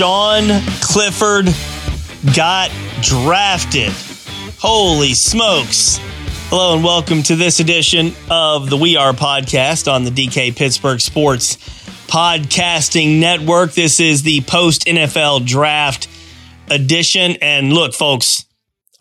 Sean 0.00 0.48
Clifford 0.80 1.54
got 2.34 2.70
drafted. 3.02 3.92
Holy 4.58 5.12
smokes. 5.12 5.98
Hello 6.48 6.74
and 6.74 6.82
welcome 6.82 7.22
to 7.24 7.36
this 7.36 7.60
edition 7.60 8.14
of 8.30 8.70
the 8.70 8.78
We 8.78 8.96
Are 8.96 9.12
podcast 9.12 9.92
on 9.92 10.04
the 10.04 10.10
DK 10.10 10.56
Pittsburgh 10.56 11.02
Sports 11.02 11.56
Podcasting 12.06 13.20
Network. 13.20 13.72
This 13.72 14.00
is 14.00 14.22
the 14.22 14.40
post 14.40 14.86
NFL 14.86 15.44
draft 15.44 16.08
edition. 16.70 17.36
And 17.42 17.70
look, 17.74 17.92
folks, 17.92 18.46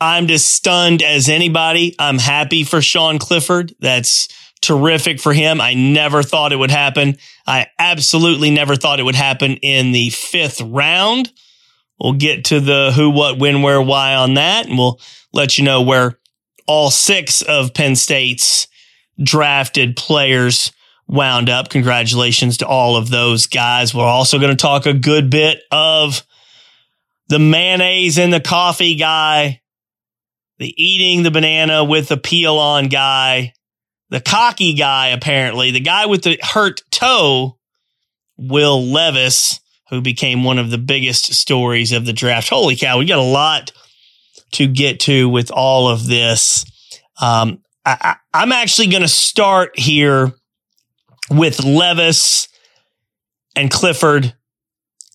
I'm 0.02 0.28
just 0.28 0.54
stunned 0.54 1.02
as 1.02 1.30
anybody. 1.30 1.96
I'm 1.98 2.18
happy 2.18 2.66
for 2.66 2.82
Sean 2.82 3.20
Clifford. 3.20 3.74
That's 3.80 4.28
terrific 4.62 5.20
for 5.20 5.34
him. 5.34 5.62
I 5.62 5.74
never 5.74 6.24
thought 6.24 6.52
it 6.52 6.58
would 6.58 6.72
happen. 6.72 7.18
I 7.48 7.68
absolutely 7.78 8.52
never 8.52 8.76
thought 8.76 9.00
it 9.00 9.04
would 9.04 9.16
happen 9.16 9.54
in 9.58 9.92
the 9.92 10.10
fifth 10.10 10.62
round. 10.62 11.32
We'll 12.00 12.14
get 12.14 12.46
to 12.46 12.60
the 12.60 12.92
who, 12.96 13.10
what, 13.10 13.40
when, 13.40 13.62
where, 13.62 13.82
why 13.82 14.16
on 14.16 14.36
that, 14.36 14.68
and 14.68 14.78
we'll 14.78 15.00
let 15.34 15.58
you 15.58 15.64
know 15.64 15.82
where 15.82 16.18
all 16.68 16.92
six 16.92 17.42
of 17.42 17.74
Penn 17.74 17.96
State's 17.96 18.68
drafted 19.22 19.96
players 19.96 20.72
wound 21.08 21.50
up. 21.50 21.70
Congratulations 21.70 22.58
to 22.58 22.68
all 22.68 22.96
of 22.96 23.10
those 23.10 23.48
guys. 23.48 23.94
We're 23.94 24.04
also 24.04 24.40
going 24.40 24.56
to 24.56 24.62
talk 24.62 24.86
a 24.86 24.94
good 24.94 25.30
bit 25.30 25.62
of 25.72 26.24
the 27.28 27.40
mayonnaise 27.40 28.18
in 28.18 28.30
the 28.30 28.40
coffee 28.40 28.96
guy, 28.96 29.62
the 30.58 30.74
eating 30.82 31.24
the 31.24 31.32
banana 31.32 31.84
with 31.84 32.08
the 32.08 32.18
peel 32.18 32.58
on 32.58 32.88
guy, 32.88 33.54
the 34.10 34.22
cocky 34.22 34.74
guy, 34.74 35.10
apparently, 35.10 35.72
the 35.72 35.80
guy 35.80 36.06
with 36.06 36.24
the 36.24 36.40
hurt 36.42 36.82
toe, 36.92 37.58
Will 38.38 38.84
Levis, 38.84 39.60
who 39.90 40.02
became 40.02 40.44
one 40.44 40.58
of 40.58 40.72
the 40.72 40.78
biggest 40.78 41.34
stories 41.34 41.92
of 41.92 42.06
the 42.06 42.14
draft. 42.14 42.50
Holy 42.50 42.76
cow, 42.76 42.98
we 42.98 43.06
got 43.06 43.20
a 43.20 43.24
lot 43.24 43.72
to 44.54 44.68
get 44.68 45.02
to 45.02 45.30
with 45.30 45.52
all 45.52 45.90
of 45.90 46.08
this. 46.08 46.66
Um, 47.22 47.62
I, 47.86 48.16
am 48.34 48.52
actually 48.52 48.88
going 48.88 49.02
to 49.02 49.08
start 49.08 49.78
here 49.78 50.34
with 51.30 51.64
Levis 51.64 52.48
and 53.56 53.70
Clifford 53.70 54.34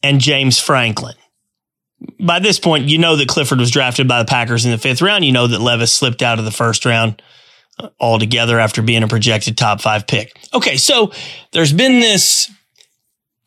and 0.02 0.20
James 0.20 0.58
Franklin. 0.58 1.14
By 2.20 2.38
this 2.38 2.60
point, 2.60 2.88
you 2.88 2.98
know 2.98 3.16
that 3.16 3.28
Clifford 3.28 3.58
was 3.58 3.70
drafted 3.70 4.06
by 4.06 4.18
the 4.18 4.28
Packers 4.28 4.64
in 4.64 4.70
the 4.70 4.78
fifth 4.78 5.02
round. 5.02 5.24
You 5.24 5.32
know 5.32 5.46
that 5.46 5.60
Levis 5.60 5.92
slipped 5.92 6.22
out 6.22 6.38
of 6.38 6.44
the 6.44 6.50
first 6.50 6.84
round 6.84 7.22
altogether 8.00 8.58
after 8.58 8.82
being 8.82 9.02
a 9.02 9.08
projected 9.08 9.56
top 9.56 9.80
five 9.80 10.06
pick. 10.06 10.36
Okay, 10.52 10.76
so 10.76 11.12
there's 11.52 11.72
been 11.72 12.00
this 12.00 12.50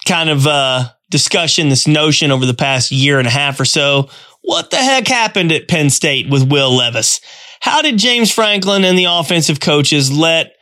kind 0.05 0.29
of 0.29 0.45
uh, 0.47 0.89
discussion, 1.09 1.69
this 1.69 1.87
notion 1.87 2.31
over 2.31 2.45
the 2.45 2.53
past 2.53 2.91
year 2.91 3.19
and 3.19 3.27
a 3.27 3.31
half 3.31 3.59
or 3.59 3.65
so. 3.65 4.09
What 4.41 4.69
the 4.71 4.77
heck 4.77 5.07
happened 5.07 5.51
at 5.51 5.67
Penn 5.67 5.89
State 5.89 6.29
with 6.29 6.49
Will 6.49 6.75
Levis? 6.75 7.19
How 7.59 7.81
did 7.81 7.97
James 7.97 8.31
Franklin 8.31 8.83
and 8.85 8.97
the 8.97 9.05
offensive 9.05 9.59
coaches 9.59 10.11
let 10.11 10.53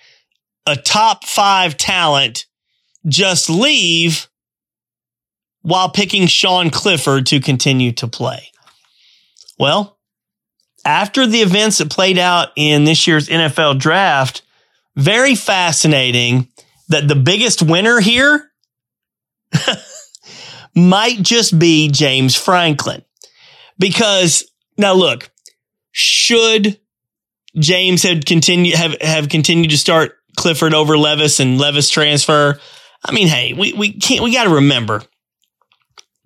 a 0.66 0.76
top 0.76 1.26
five 1.26 1.78
talent 1.78 2.46
just 3.08 3.50
leave 3.50 4.28
while 5.62 5.90
picking 5.90 6.26
Sean 6.26 6.70
Clifford 6.70 7.28
to 7.28 7.40
continue 7.40 7.92
to 7.94 8.08
play? 8.08 8.50
Well, 9.60 9.95
after 10.86 11.26
the 11.26 11.40
events 11.40 11.80
that 11.80 11.90
played 11.90 12.18
out 12.18 12.50
in 12.56 12.84
this 12.84 13.08
year's 13.08 13.28
NFL 13.28 13.80
draft, 13.80 14.44
very 14.96 15.36
fascinating 15.36 16.48
that 16.90 17.08
the 17.08 17.16
biggest 17.16 17.62
winner 17.64 18.00
here 18.00 18.52
might 20.76 21.22
just 21.22 21.58
be 21.58 21.90
James 21.90 22.36
Franklin. 22.36 23.04
Because 23.78 24.50
now 24.78 24.94
look, 24.94 25.30
should 25.92 26.80
James 27.58 28.04
have 28.04 28.24
continued 28.26 28.76
have, 28.76 29.02
have 29.02 29.30
continued 29.30 29.72
to 29.72 29.78
start 29.78 30.18
Clifford 30.38 30.74
over 30.74 30.98
Levis 30.98 31.40
and 31.40 31.58
Levis 31.58 31.90
transfer? 31.90 32.60
I 33.04 33.12
mean, 33.12 33.28
hey, 33.28 33.54
we, 33.54 33.74
we 33.74 33.94
can't 33.94 34.24
we 34.24 34.34
gotta 34.34 34.50
remember 34.50 35.02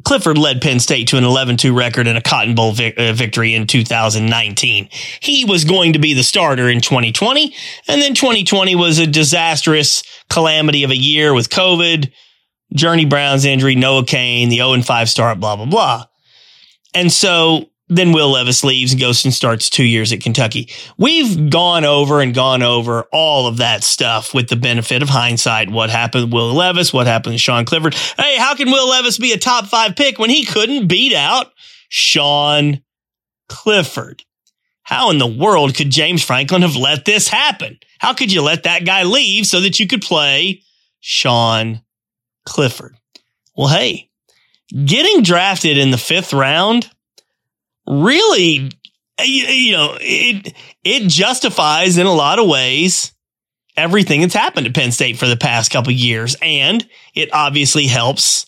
Clifford 0.06 0.38
led 0.38 0.62
Penn 0.62 0.80
State 0.80 1.10
to 1.10 1.18
an 1.18 1.24
11-2 1.24 1.76
record 1.76 2.08
and 2.08 2.18
a 2.18 2.22
Cotton 2.22 2.56
Bowl 2.56 2.72
uh, 2.72 3.14
victory 3.14 3.54
in 3.54 3.68
2019. 3.68 4.90
He 5.20 5.46
was 5.46 5.66
going 5.66 5.94
to 5.94 6.00
be 6.00 6.14
the 6.14 6.24
starter 6.24 6.70
in 6.70 6.82
2020, 6.82 7.54
and 7.88 8.02
then 8.02 8.14
2020 8.14 8.76
was 8.76 8.98
a 8.98 9.08
disastrous 9.08 10.04
calamity 10.30 10.84
of 10.84 10.92
a 10.92 10.96
year 10.96 11.34
with 11.34 11.50
COVID, 11.50 12.12
Journey 12.74 13.06
Brown's 13.06 13.46
injury, 13.46 13.76
Noah 13.76 14.06
Cain, 14.06 14.50
the 14.50 14.58
0 14.58 14.82
5 14.82 15.10
start, 15.10 15.40
blah 15.40 15.56
blah 15.56 15.66
blah. 15.66 16.06
And 16.94 17.12
so 17.12 17.69
then 17.90 18.12
Will 18.12 18.30
Levis 18.30 18.64
leaves 18.64 18.92
and 18.92 19.02
goes 19.02 19.26
and 19.26 19.34
starts 19.34 19.70
two 19.70 19.84
years 19.84 20.14
at 20.14 20.22
Kentucky. 20.22 20.70
We've 20.98 21.50
gone 21.50 21.84
over 21.84 22.22
and 22.22 22.36
gone 22.36 22.62
over 22.62 23.08
all 23.12 23.48
of 23.48 23.58
that 23.58 23.84
stuff 23.84 24.34
with 24.34 24.48
the 24.48 24.56
benefit 24.56 25.02
of 25.02 25.10
hindsight. 25.10 25.72
What 25.72 25.90
happened 25.90 26.26
with 26.26 26.34
Will 26.34 26.54
Levis? 26.54 26.94
What 26.94 27.08
happened 27.08 27.34
to 27.34 27.40
Sean 27.40 27.66
Clifford? 27.66 27.96
Hey, 27.96 28.38
how 28.38 28.56
can 28.56 28.70
Will 28.70 28.90
Levis 28.90 29.18
be 29.18 29.34
a 29.34 29.38
top 29.38 29.66
five 29.66 29.96
pick 29.96 30.20
when 30.20 30.30
he 30.30 30.46
couldn't 30.46 30.88
beat 30.88 31.14
out 31.14 31.52
Sean 31.90 32.84
Clifford? 33.48 34.24
How 34.84 35.10
in 35.10 35.18
the 35.18 35.28
world 35.28 35.76
could 35.76 35.90
James 35.90 36.24
Franklin 36.24 36.62
have 36.62 36.76
let 36.76 37.06
this 37.06 37.28
happen? 37.28 37.80
How 38.00 38.14
could 38.14 38.32
you 38.32 38.44
let 38.44 38.64
that 38.64 38.86
guy 38.86 39.04
leave 39.04 39.48
so 39.48 39.60
that 39.62 39.80
you 39.80 39.88
could 39.88 40.02
play 40.02 40.62
Sean 41.00 41.82
Clifford? 42.46 42.96
Well, 43.56 43.68
hey, 43.68 44.10
getting 44.86 45.24
drafted 45.24 45.78
in 45.78 45.90
the 45.90 45.98
fifth 45.98 46.34
round 46.34 46.90
really, 47.90 48.72
you 49.22 49.72
know, 49.72 49.98
it, 50.00 50.54
it 50.84 51.10
justifies 51.10 51.98
in 51.98 52.06
a 52.06 52.14
lot 52.14 52.40
of 52.40 52.48
ways 52.48 53.12
everything 53.76 54.22
that's 54.22 54.34
happened 54.34 54.68
at 54.68 54.76
Penn 54.76 54.92
State 54.92 55.18
for 55.18 55.28
the 55.28 55.38
past 55.38 55.72
couple 55.72 55.92
years. 55.92 56.36
And 56.42 56.88
it 57.16 57.30
obviously 57.34 57.88
helps 57.88 58.46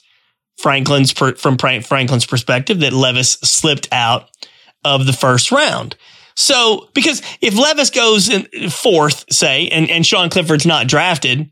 Franklin's, 0.57 1.11
from 1.11 1.57
Franklin's 1.57 2.25
perspective 2.25 2.81
that 2.81 2.93
Levis 2.93 3.33
slipped 3.41 3.87
out 3.91 4.29
of 4.85 5.05
the 5.05 5.13
first 5.13 5.51
round. 5.51 5.95
So, 6.35 6.89
because 6.93 7.21
if 7.41 7.57
Levis 7.57 7.89
goes 7.89 8.29
in 8.29 8.69
fourth, 8.69 9.25
say, 9.31 9.67
and, 9.67 9.89
and 9.89 10.05
Sean 10.05 10.29
Clifford's 10.29 10.65
not 10.65 10.87
drafted, 10.87 11.51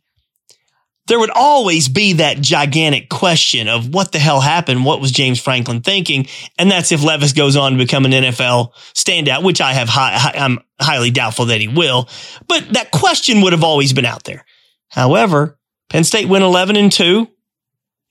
there 1.10 1.20
would 1.20 1.32
always 1.32 1.90
be 1.90 2.14
that 2.14 2.40
gigantic 2.40 3.10
question 3.10 3.68
of 3.68 3.94
what 3.94 4.14
the 4.14 4.20
hell 4.20 4.40
happened? 4.40 4.86
What 4.86 5.02
was 5.02 5.12
James 5.12 5.40
Franklin 5.40 5.82
thinking? 5.82 6.28
And 6.58 6.72
that's 6.72 6.92
if 6.92 7.04
Levis 7.04 7.34
goes 7.34 7.58
on 7.58 7.74
to 7.74 7.78
become 7.78 8.06
an 8.06 8.12
NFL 8.12 8.72
standout, 8.94 9.44
which 9.44 9.60
I 9.60 9.74
have 9.74 9.90
high, 9.90 10.32
I'm 10.36 10.60
highly 10.80 11.12
doubtful 11.12 11.46
that 11.46 11.60
he 11.60 11.68
will. 11.68 12.08
But 12.48 12.74
that 12.74 12.92
question 12.92 13.42
would 13.42 13.54
have 13.54 13.64
always 13.64 13.92
been 13.92 14.06
out 14.06 14.24
there. 14.24 14.46
However, 14.88 15.60
Penn 15.90 16.06
State 16.06 16.30
went 16.30 16.44
11 16.44 16.78
and 16.78 16.92
2 16.92 17.28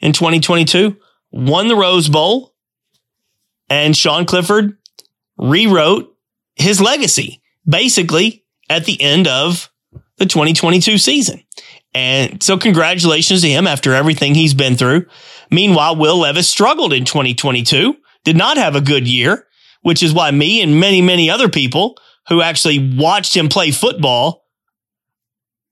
in 0.01 0.13
2022, 0.13 0.97
won 1.31 1.69
the 1.69 1.77
Rose 1.77 2.09
Bowl, 2.09 2.55
and 3.71 3.97
Sean 3.97 4.27
Clifford 4.27 4.77
rewrote 5.37 6.15
his 6.57 6.81
legacy 6.81 7.41
basically 7.67 8.45
at 8.69 8.85
the 8.85 9.01
end 9.01 9.27
of 9.27 9.71
the 10.17 10.27
2022 10.27 10.99
season. 10.99 11.43
And 11.99 12.41
so 12.41 12.57
congratulations 12.57 13.43
to 13.43 13.49
him 13.49 13.67
after 13.67 13.93
everything 13.93 14.35
he's 14.35 14.55
been 14.55 14.77
through. 14.77 15.07
Meanwhile, 15.51 15.97
Will 15.97 16.19
Levis 16.19 16.49
struggled 16.49 16.93
in 16.93 17.05
2022, 17.05 17.97
did 18.25 18.37
not 18.37 18.57
have 18.57 18.77
a 18.77 18.81
good 18.81 19.09
year, 19.09 19.49
which 19.83 20.03
is 20.03 20.15
why 20.15 20.31
me 20.31 20.63
and 20.63 20.79
many, 20.79 21.03
many 21.03 21.29
other 21.29 21.49
people 21.49 21.99
who 22.29 22.41
actually 22.41 22.97
watched 22.97 23.37
him 23.37 23.49
play 23.49 23.73
football 23.73 24.45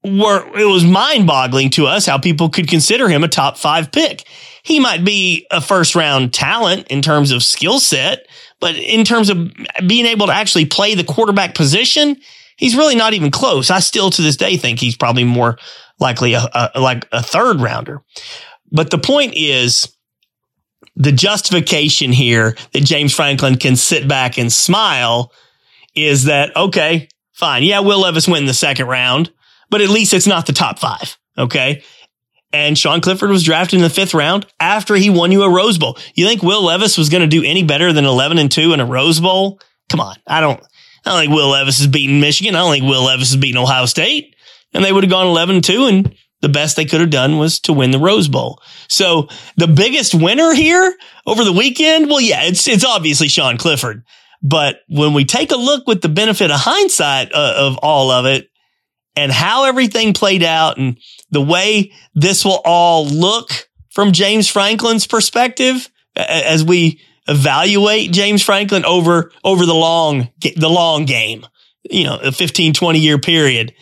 were, 0.02 0.44
it 0.58 0.64
was 0.64 0.84
mind 0.84 1.28
boggling 1.28 1.70
to 1.70 1.86
us 1.86 2.06
how 2.06 2.18
people 2.18 2.48
could 2.48 2.66
consider 2.66 3.08
him 3.08 3.22
a 3.22 3.28
top 3.28 3.56
five 3.56 3.92
pick. 3.92 4.24
He 4.64 4.80
might 4.80 5.04
be 5.04 5.46
a 5.52 5.60
first 5.60 5.94
round 5.94 6.34
talent 6.34 6.88
in 6.88 7.02
terms 7.02 7.30
of 7.30 7.44
skill 7.44 7.78
set, 7.78 8.26
but 8.58 8.74
in 8.74 9.04
terms 9.04 9.30
of 9.30 9.52
being 9.86 10.06
able 10.06 10.26
to 10.26 10.32
actually 10.32 10.66
play 10.66 10.96
the 10.96 11.04
quarterback 11.04 11.54
position, 11.54 12.16
he's 12.56 12.76
really 12.76 12.96
not 12.96 13.14
even 13.14 13.30
close. 13.30 13.70
I 13.70 13.78
still 13.78 14.10
to 14.10 14.22
this 14.22 14.36
day 14.36 14.56
think 14.56 14.80
he's 14.80 14.96
probably 14.96 15.24
more 15.24 15.58
likely 15.98 16.34
a, 16.34 16.70
a, 16.74 16.80
like 16.80 17.06
a 17.12 17.22
third 17.22 17.60
rounder. 17.60 18.02
But 18.70 18.90
the 18.90 18.98
point 18.98 19.34
is 19.36 19.88
the 20.94 21.12
justification 21.12 22.12
here 22.12 22.56
that 22.72 22.84
James 22.84 23.14
Franklin 23.14 23.56
can 23.56 23.76
sit 23.76 24.08
back 24.08 24.38
and 24.38 24.52
smile 24.52 25.32
is 25.94 26.24
that, 26.24 26.54
okay, 26.56 27.08
fine. 27.32 27.62
Yeah, 27.62 27.80
Will 27.80 28.00
Levis 28.00 28.28
went 28.28 28.42
in 28.42 28.46
the 28.46 28.54
second 28.54 28.86
round, 28.86 29.32
but 29.70 29.80
at 29.80 29.88
least 29.88 30.14
it's 30.14 30.26
not 30.26 30.46
the 30.46 30.52
top 30.52 30.78
five. 30.78 31.16
Okay. 31.38 31.82
And 32.52 32.78
Sean 32.78 33.00
Clifford 33.00 33.30
was 33.30 33.42
drafted 33.42 33.78
in 33.78 33.82
the 33.82 33.90
fifth 33.90 34.14
round 34.14 34.46
after 34.60 34.94
he 34.94 35.10
won 35.10 35.32
you 35.32 35.42
a 35.42 35.50
Rose 35.50 35.78
Bowl. 35.78 35.98
You 36.14 36.26
think 36.26 36.42
Will 36.42 36.64
Levis 36.64 36.96
was 36.96 37.08
going 37.08 37.22
to 37.22 37.26
do 37.26 37.44
any 37.44 37.62
better 37.62 37.92
than 37.92 38.04
11 38.04 38.38
and 38.38 38.50
two 38.50 38.72
in 38.72 38.80
a 38.80 38.86
Rose 38.86 39.20
Bowl? 39.20 39.60
Come 39.90 40.00
on. 40.00 40.16
I 40.26 40.40
don't, 40.40 40.60
I 41.04 41.10
don't 41.10 41.20
think 41.20 41.32
Will 41.32 41.50
Levis 41.50 41.80
is 41.80 41.86
beating 41.86 42.20
Michigan. 42.20 42.54
I 42.54 42.60
don't 42.60 42.72
think 42.72 42.84
Will 42.84 43.04
Levis 43.04 43.30
is 43.30 43.36
beating 43.36 43.60
Ohio 43.60 43.86
State 43.86 44.35
and 44.72 44.84
they 44.84 44.92
would 44.92 45.04
have 45.04 45.10
gone 45.10 45.26
11 45.26 45.62
2 45.62 45.86
and 45.86 46.14
the 46.42 46.48
best 46.48 46.76
they 46.76 46.84
could 46.84 47.00
have 47.00 47.10
done 47.10 47.38
was 47.38 47.60
to 47.60 47.72
win 47.72 47.90
the 47.90 47.98
Rose 47.98 48.28
Bowl. 48.28 48.60
So 48.88 49.28
the 49.56 49.66
biggest 49.66 50.14
winner 50.14 50.52
here 50.54 50.94
over 51.26 51.44
the 51.44 51.52
weekend, 51.52 52.08
well, 52.08 52.20
yeah, 52.20 52.42
it's 52.44 52.68
it's 52.68 52.84
obviously 52.84 53.28
Sean 53.28 53.56
Clifford. 53.56 54.04
But 54.42 54.80
when 54.88 55.14
we 55.14 55.24
take 55.24 55.50
a 55.50 55.56
look 55.56 55.86
with 55.86 56.02
the 56.02 56.08
benefit 56.08 56.50
of 56.50 56.60
hindsight 56.60 57.32
uh, 57.32 57.54
of 57.56 57.78
all 57.78 58.10
of 58.10 58.26
it 58.26 58.48
and 59.16 59.32
how 59.32 59.64
everything 59.64 60.12
played 60.12 60.42
out 60.42 60.76
and 60.76 60.98
the 61.30 61.40
way 61.40 61.92
this 62.14 62.44
will 62.44 62.60
all 62.64 63.06
look 63.06 63.68
from 63.90 64.12
James 64.12 64.46
Franklin's 64.46 65.06
perspective 65.06 65.88
as 66.14 66.62
we 66.62 67.00
evaluate 67.26 68.12
James 68.12 68.42
Franklin 68.42 68.84
over 68.84 69.32
over 69.42 69.66
the 69.66 69.74
long 69.74 70.28
the 70.56 70.68
long 70.68 71.06
game, 71.06 71.46
you 71.90 72.04
know, 72.04 72.18
a 72.18 72.30
15 72.30 72.74
20 72.74 72.98
year 72.98 73.18
period. 73.18 73.74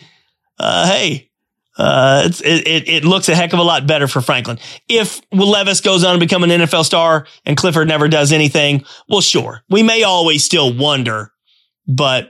Uh, 0.57 0.87
hey, 0.87 1.29
uh, 1.77 2.29
it, 2.43 2.67
it, 2.67 2.89
it 2.89 3.05
looks 3.05 3.27
a 3.27 3.35
heck 3.35 3.53
of 3.53 3.59
a 3.59 3.63
lot 3.63 3.85
better 3.85 4.07
for 4.07 4.21
Franklin. 4.21 4.57
If 4.87 5.21
Will 5.31 5.49
Levis 5.49 5.81
goes 5.81 6.03
on 6.03 6.13
to 6.13 6.19
become 6.19 6.43
an 6.43 6.49
NFL 6.49 6.85
star 6.85 7.27
and 7.45 7.57
Clifford 7.57 7.87
never 7.87 8.07
does 8.07 8.31
anything, 8.31 8.85
well, 9.09 9.21
sure, 9.21 9.63
we 9.69 9.83
may 9.83 10.03
always 10.03 10.43
still 10.43 10.75
wonder, 10.75 11.31
but 11.87 12.29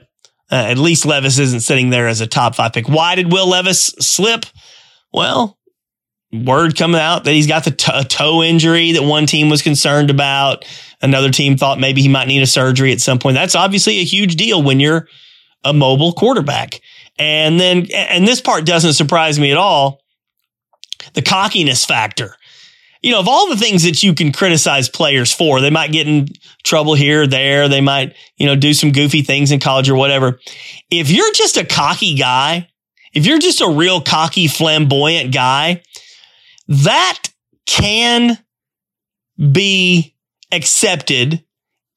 uh, 0.50 0.66
at 0.68 0.78
least 0.78 1.06
Levis 1.06 1.38
isn't 1.38 1.60
sitting 1.60 1.90
there 1.90 2.08
as 2.08 2.20
a 2.20 2.26
top 2.26 2.54
five 2.54 2.72
pick. 2.72 2.88
Why 2.88 3.14
did 3.14 3.32
Will 3.32 3.48
Levis 3.48 3.94
slip? 4.00 4.46
Well, 5.12 5.58
word 6.32 6.76
coming 6.76 7.00
out 7.00 7.24
that 7.24 7.32
he's 7.32 7.46
got 7.46 7.64
the 7.64 7.70
toe 7.70 8.42
injury 8.42 8.92
that 8.92 9.02
one 9.02 9.26
team 9.26 9.48
was 9.48 9.62
concerned 9.62 10.10
about. 10.10 10.64
Another 11.02 11.30
team 11.30 11.56
thought 11.56 11.78
maybe 11.78 12.02
he 12.02 12.08
might 12.08 12.28
need 12.28 12.42
a 12.42 12.46
surgery 12.46 12.92
at 12.92 13.00
some 13.00 13.18
point. 13.18 13.34
That's 13.34 13.54
obviously 13.54 13.98
a 13.98 14.04
huge 14.04 14.36
deal 14.36 14.62
when 14.62 14.80
you're 14.80 15.08
a 15.64 15.72
mobile 15.72 16.12
quarterback. 16.12 16.80
And 17.18 17.58
then, 17.58 17.86
and 17.94 18.26
this 18.26 18.40
part 18.40 18.66
doesn't 18.66 18.94
surprise 18.94 19.38
me 19.38 19.50
at 19.50 19.56
all. 19.56 20.02
The 21.14 21.22
cockiness 21.22 21.84
factor. 21.84 22.36
You 23.02 23.12
know, 23.12 23.20
of 23.20 23.28
all 23.28 23.48
the 23.48 23.56
things 23.56 23.84
that 23.84 24.02
you 24.02 24.14
can 24.14 24.32
criticize 24.32 24.88
players 24.88 25.32
for, 25.32 25.60
they 25.60 25.70
might 25.70 25.92
get 25.92 26.08
in 26.08 26.28
trouble 26.64 26.94
here 26.94 27.22
or 27.22 27.26
there. 27.26 27.68
They 27.68 27.80
might, 27.80 28.14
you 28.36 28.46
know, 28.46 28.56
do 28.56 28.74
some 28.74 28.90
goofy 28.90 29.22
things 29.22 29.52
in 29.52 29.60
college 29.60 29.88
or 29.88 29.94
whatever. 29.94 30.40
If 30.90 31.10
you're 31.10 31.32
just 31.32 31.56
a 31.56 31.64
cocky 31.64 32.14
guy, 32.16 32.68
if 33.12 33.24
you're 33.24 33.38
just 33.38 33.60
a 33.60 33.68
real 33.68 34.00
cocky, 34.00 34.48
flamboyant 34.48 35.32
guy, 35.32 35.82
that 36.68 37.22
can 37.66 38.38
be 39.52 40.14
accepted 40.52 41.44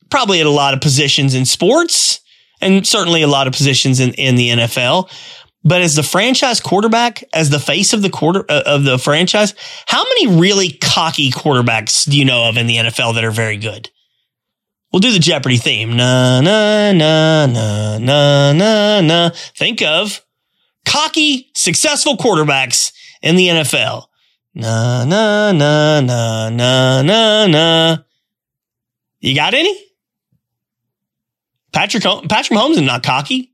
probably 0.09 0.39
at 0.39 0.45
a 0.45 0.51
lot 0.51 0.73
of 0.73 0.81
positions 0.81 1.33
in 1.33 1.45
sports 1.45 2.21
and 2.61 2.85
certainly 2.85 3.21
a 3.21 3.27
lot 3.27 3.47
of 3.47 3.53
positions 3.53 3.99
in, 3.99 4.13
in 4.13 4.35
the 4.35 4.49
NFL. 4.49 5.09
But 5.63 5.81
as 5.81 5.95
the 5.95 6.03
franchise 6.03 6.61
quarterback, 6.61 7.23
as 7.33 7.49
the 7.49 7.59
face 7.59 7.93
of 7.93 8.01
the 8.01 8.09
quarter 8.09 8.45
uh, 8.49 8.63
of 8.65 8.85
the 8.85 8.97
franchise, 8.97 9.53
how 9.87 10.03
many 10.03 10.39
really 10.39 10.71
cocky 10.71 11.31
quarterbacks 11.31 12.09
do 12.09 12.17
you 12.17 12.25
know 12.25 12.47
of 12.47 12.57
in 12.57 12.67
the 12.67 12.77
NFL 12.77 13.15
that 13.15 13.25
are 13.25 13.31
very 13.31 13.57
good? 13.57 13.89
We'll 14.91 15.01
do 15.01 15.11
the 15.11 15.19
Jeopardy 15.19 15.57
theme. 15.57 15.97
Na 15.97 16.41
na 16.41 16.91
na 16.93 17.45
na 17.45 17.97
na 17.97 18.53
na 18.53 19.01
na. 19.01 19.29
Think 19.55 19.81
of 19.81 20.25
cocky, 20.85 21.51
successful 21.53 22.17
quarterbacks 22.17 22.91
in 23.21 23.35
the 23.35 23.49
NFL. 23.49 24.05
Na 24.55 25.05
na 25.05 25.51
na 25.51 26.01
na 26.01 26.49
na 26.49 27.01
na 27.01 27.45
na. 27.45 27.97
You 29.19 29.35
got 29.35 29.53
any? 29.53 29.88
Patrick 31.71 32.03
Patrick 32.03 32.57
Mahomes 32.57 32.71
is 32.71 32.81
not 32.81 33.03
cocky. 33.03 33.53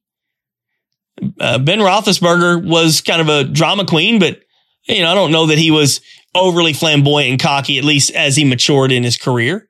Uh, 1.39 1.57
ben 1.59 1.79
Roethlisberger 1.79 2.67
was 2.67 3.01
kind 3.01 3.21
of 3.21 3.29
a 3.29 3.43
drama 3.45 3.85
queen, 3.85 4.19
but 4.19 4.41
you 4.83 5.01
know 5.01 5.11
I 5.11 5.15
don't 5.15 5.31
know 5.31 5.47
that 5.47 5.57
he 5.57 5.71
was 5.71 6.01
overly 6.33 6.73
flamboyant 6.73 7.31
and 7.31 7.41
cocky, 7.41 7.77
at 7.77 7.83
least 7.83 8.11
as 8.11 8.35
he 8.35 8.43
matured 8.43 8.91
in 8.91 9.03
his 9.03 9.17
career. 9.17 9.69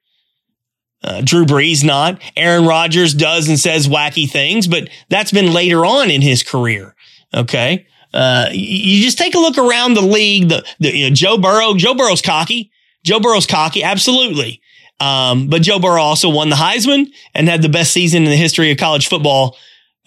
Uh, 1.03 1.21
Drew 1.24 1.45
Brees 1.45 1.83
not. 1.83 2.19
Aaron 2.36 2.65
Rodgers 2.65 3.13
does 3.13 3.47
and 3.47 3.59
says 3.59 3.88
wacky 3.88 4.30
things, 4.30 4.65
but 4.65 4.89
that's 5.09 5.31
been 5.31 5.53
later 5.53 5.86
on 5.86 6.09
in 6.09 6.21
his 6.21 6.41
career. 6.41 6.95
Okay. 7.33 7.86
Uh, 8.12 8.50
you 8.51 9.03
just 9.03 9.18
take 9.18 9.36
a 9.36 9.39
look 9.39 9.57
around 9.57 9.94
the 9.94 10.01
league. 10.01 10.50
The, 10.50 10.65
the 10.80 10.95
you 10.95 11.09
know, 11.09 11.13
Joe 11.13 11.38
Burrow, 11.38 11.75
Joe 11.75 11.94
Burrow's 11.94 12.21
cocky. 12.21 12.71
Joe 13.03 13.19
Burrow's 13.19 13.45
cocky. 13.45 13.83
Absolutely. 13.83 14.62
Um, 15.00 15.47
but 15.47 15.62
Joe 15.62 15.80
Burrow 15.80 16.01
also 16.01 16.30
won 16.30 16.50
the 16.50 16.56
Heisman 16.56 17.07
and 17.33 17.47
had 17.47 17.62
the 17.62 17.69
best 17.69 17.92
season 17.92 18.24
in 18.24 18.30
the 18.30 18.38
history 18.38 18.71
of 18.71 18.77
college 18.77 19.07
football 19.07 19.57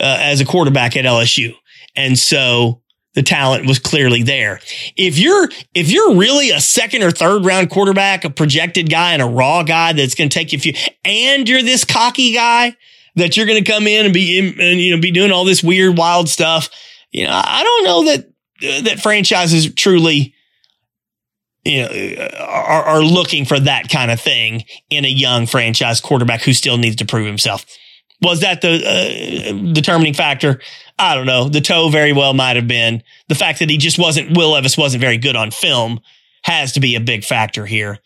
uh, 0.00 0.18
as 0.20 0.40
a 0.40 0.44
quarterback 0.44 0.96
at 0.96 1.04
LSU. 1.04 1.54
And 1.94 2.18
so 2.18 2.80
the 3.14 3.22
talent 3.22 3.66
was 3.66 3.78
clearly 3.78 4.22
there. 4.22 4.60
If 4.96 5.18
you're 5.18 5.48
if 5.74 5.90
you're 5.90 6.14
really 6.14 6.50
a 6.50 6.60
second 6.60 7.02
or 7.02 7.10
third 7.10 7.44
round 7.44 7.68
quarterback, 7.70 8.24
a 8.24 8.30
projected 8.30 8.90
guy 8.90 9.12
and 9.12 9.20
a 9.20 9.26
raw 9.26 9.62
guy 9.62 9.92
that's 9.92 10.14
going 10.14 10.30
to 10.30 10.34
take 10.34 10.52
you 10.52 10.58
a 10.58 10.60
few, 10.60 10.72
and 11.04 11.48
you're 11.48 11.62
this 11.62 11.84
cocky 11.84 12.32
guy 12.32 12.76
that 13.16 13.36
you're 13.36 13.46
going 13.46 13.62
to 13.62 13.70
come 13.70 13.86
in 13.86 14.04
and 14.04 14.14
be 14.14 14.38
and 14.38 14.80
you 14.80 14.94
know 14.94 15.02
be 15.02 15.10
doing 15.10 15.32
all 15.32 15.44
this 15.44 15.64
weird 15.64 15.98
wild 15.98 16.28
stuff, 16.28 16.70
you 17.10 17.26
know 17.26 17.32
I 17.32 17.62
don't 17.64 17.84
know 17.84 18.04
that 18.04 18.26
uh, 18.62 18.82
that 18.82 19.00
franchises 19.00 19.74
truly 19.74 20.34
you 21.64 21.82
know, 21.82 22.28
are, 22.38 22.82
are 22.84 23.02
looking 23.02 23.44
for 23.44 23.58
that 23.60 23.88
kind 23.88 24.10
of 24.10 24.20
thing 24.20 24.64
in 24.90 25.04
a 25.04 25.08
young 25.08 25.46
franchise 25.46 26.00
quarterback 26.00 26.42
who 26.42 26.52
still 26.52 26.78
needs 26.78 26.96
to 26.96 27.06
prove 27.06 27.26
himself. 27.26 27.66
Was 28.22 28.40
that 28.40 28.62
the 28.62 28.82
uh, 28.84 29.72
determining 29.72 30.14
factor? 30.14 30.60
I 30.98 31.14
don't 31.14 31.26
know. 31.26 31.48
The 31.48 31.60
toe 31.60 31.88
very 31.88 32.12
well 32.12 32.34
might 32.34 32.56
have 32.56 32.66
been. 32.66 33.02
The 33.28 33.34
fact 33.34 33.60
that 33.60 33.70
he 33.70 33.76
just 33.76 33.98
wasn't, 33.98 34.36
Will 34.36 34.50
Levis 34.50 34.76
wasn't 34.76 35.00
very 35.00 35.18
good 35.18 35.36
on 35.36 35.50
film 35.50 36.00
has 36.42 36.72
to 36.72 36.80
be 36.80 36.94
a 36.94 37.00
big 37.00 37.24
factor 37.24 37.66
here. 37.66 37.98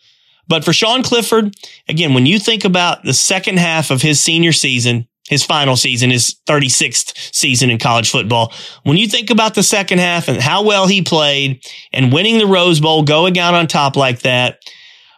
But 0.47 0.65
for 0.65 0.73
Sean 0.73 1.03
Clifford, 1.03 1.55
again, 1.87 2.13
when 2.13 2.25
you 2.25 2.37
think 2.37 2.65
about 2.65 3.03
the 3.03 3.13
second 3.13 3.57
half 3.57 3.89
of 3.89 4.01
his 4.01 4.19
senior 4.19 4.51
season, 4.51 5.07
his 5.29 5.43
final 5.43 5.75
season, 5.75 6.09
his 6.09 6.35
36th 6.47 7.33
season 7.33 7.69
in 7.69 7.79
college 7.79 8.09
football. 8.09 8.53
When 8.83 8.97
you 8.97 9.07
think 9.07 9.29
about 9.29 9.55
the 9.55 9.63
second 9.63 9.99
half 9.99 10.27
and 10.27 10.41
how 10.41 10.63
well 10.63 10.87
he 10.87 11.01
played 11.01 11.63
and 11.93 12.11
winning 12.11 12.37
the 12.37 12.45
Rose 12.45 12.79
Bowl, 12.79 13.03
going 13.03 13.39
out 13.39 13.53
on 13.53 13.67
top 13.67 13.95
like 13.95 14.19
that, 14.21 14.59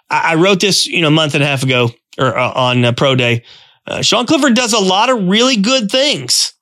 I, 0.10 0.34
I 0.34 0.36
wrote 0.36 0.60
this, 0.60 0.86
you 0.86 1.02
know, 1.02 1.08
a 1.08 1.12
month 1.12 1.34
and 1.34 1.44
a 1.44 1.48
half 1.48 1.64
ago 1.64 1.90
or 2.18 2.38
uh, 2.38 2.52
on 2.52 2.86
uh, 2.86 2.92
Pro 2.92 3.16
Day. 3.16 3.44
Uh, 3.88 4.02
Sean 4.02 4.26
Clifford 4.26 4.56
does 4.56 4.74
a 4.74 4.80
lot 4.80 5.10
of 5.10 5.28
really 5.28 5.58
good 5.58 5.90
things 5.92 6.54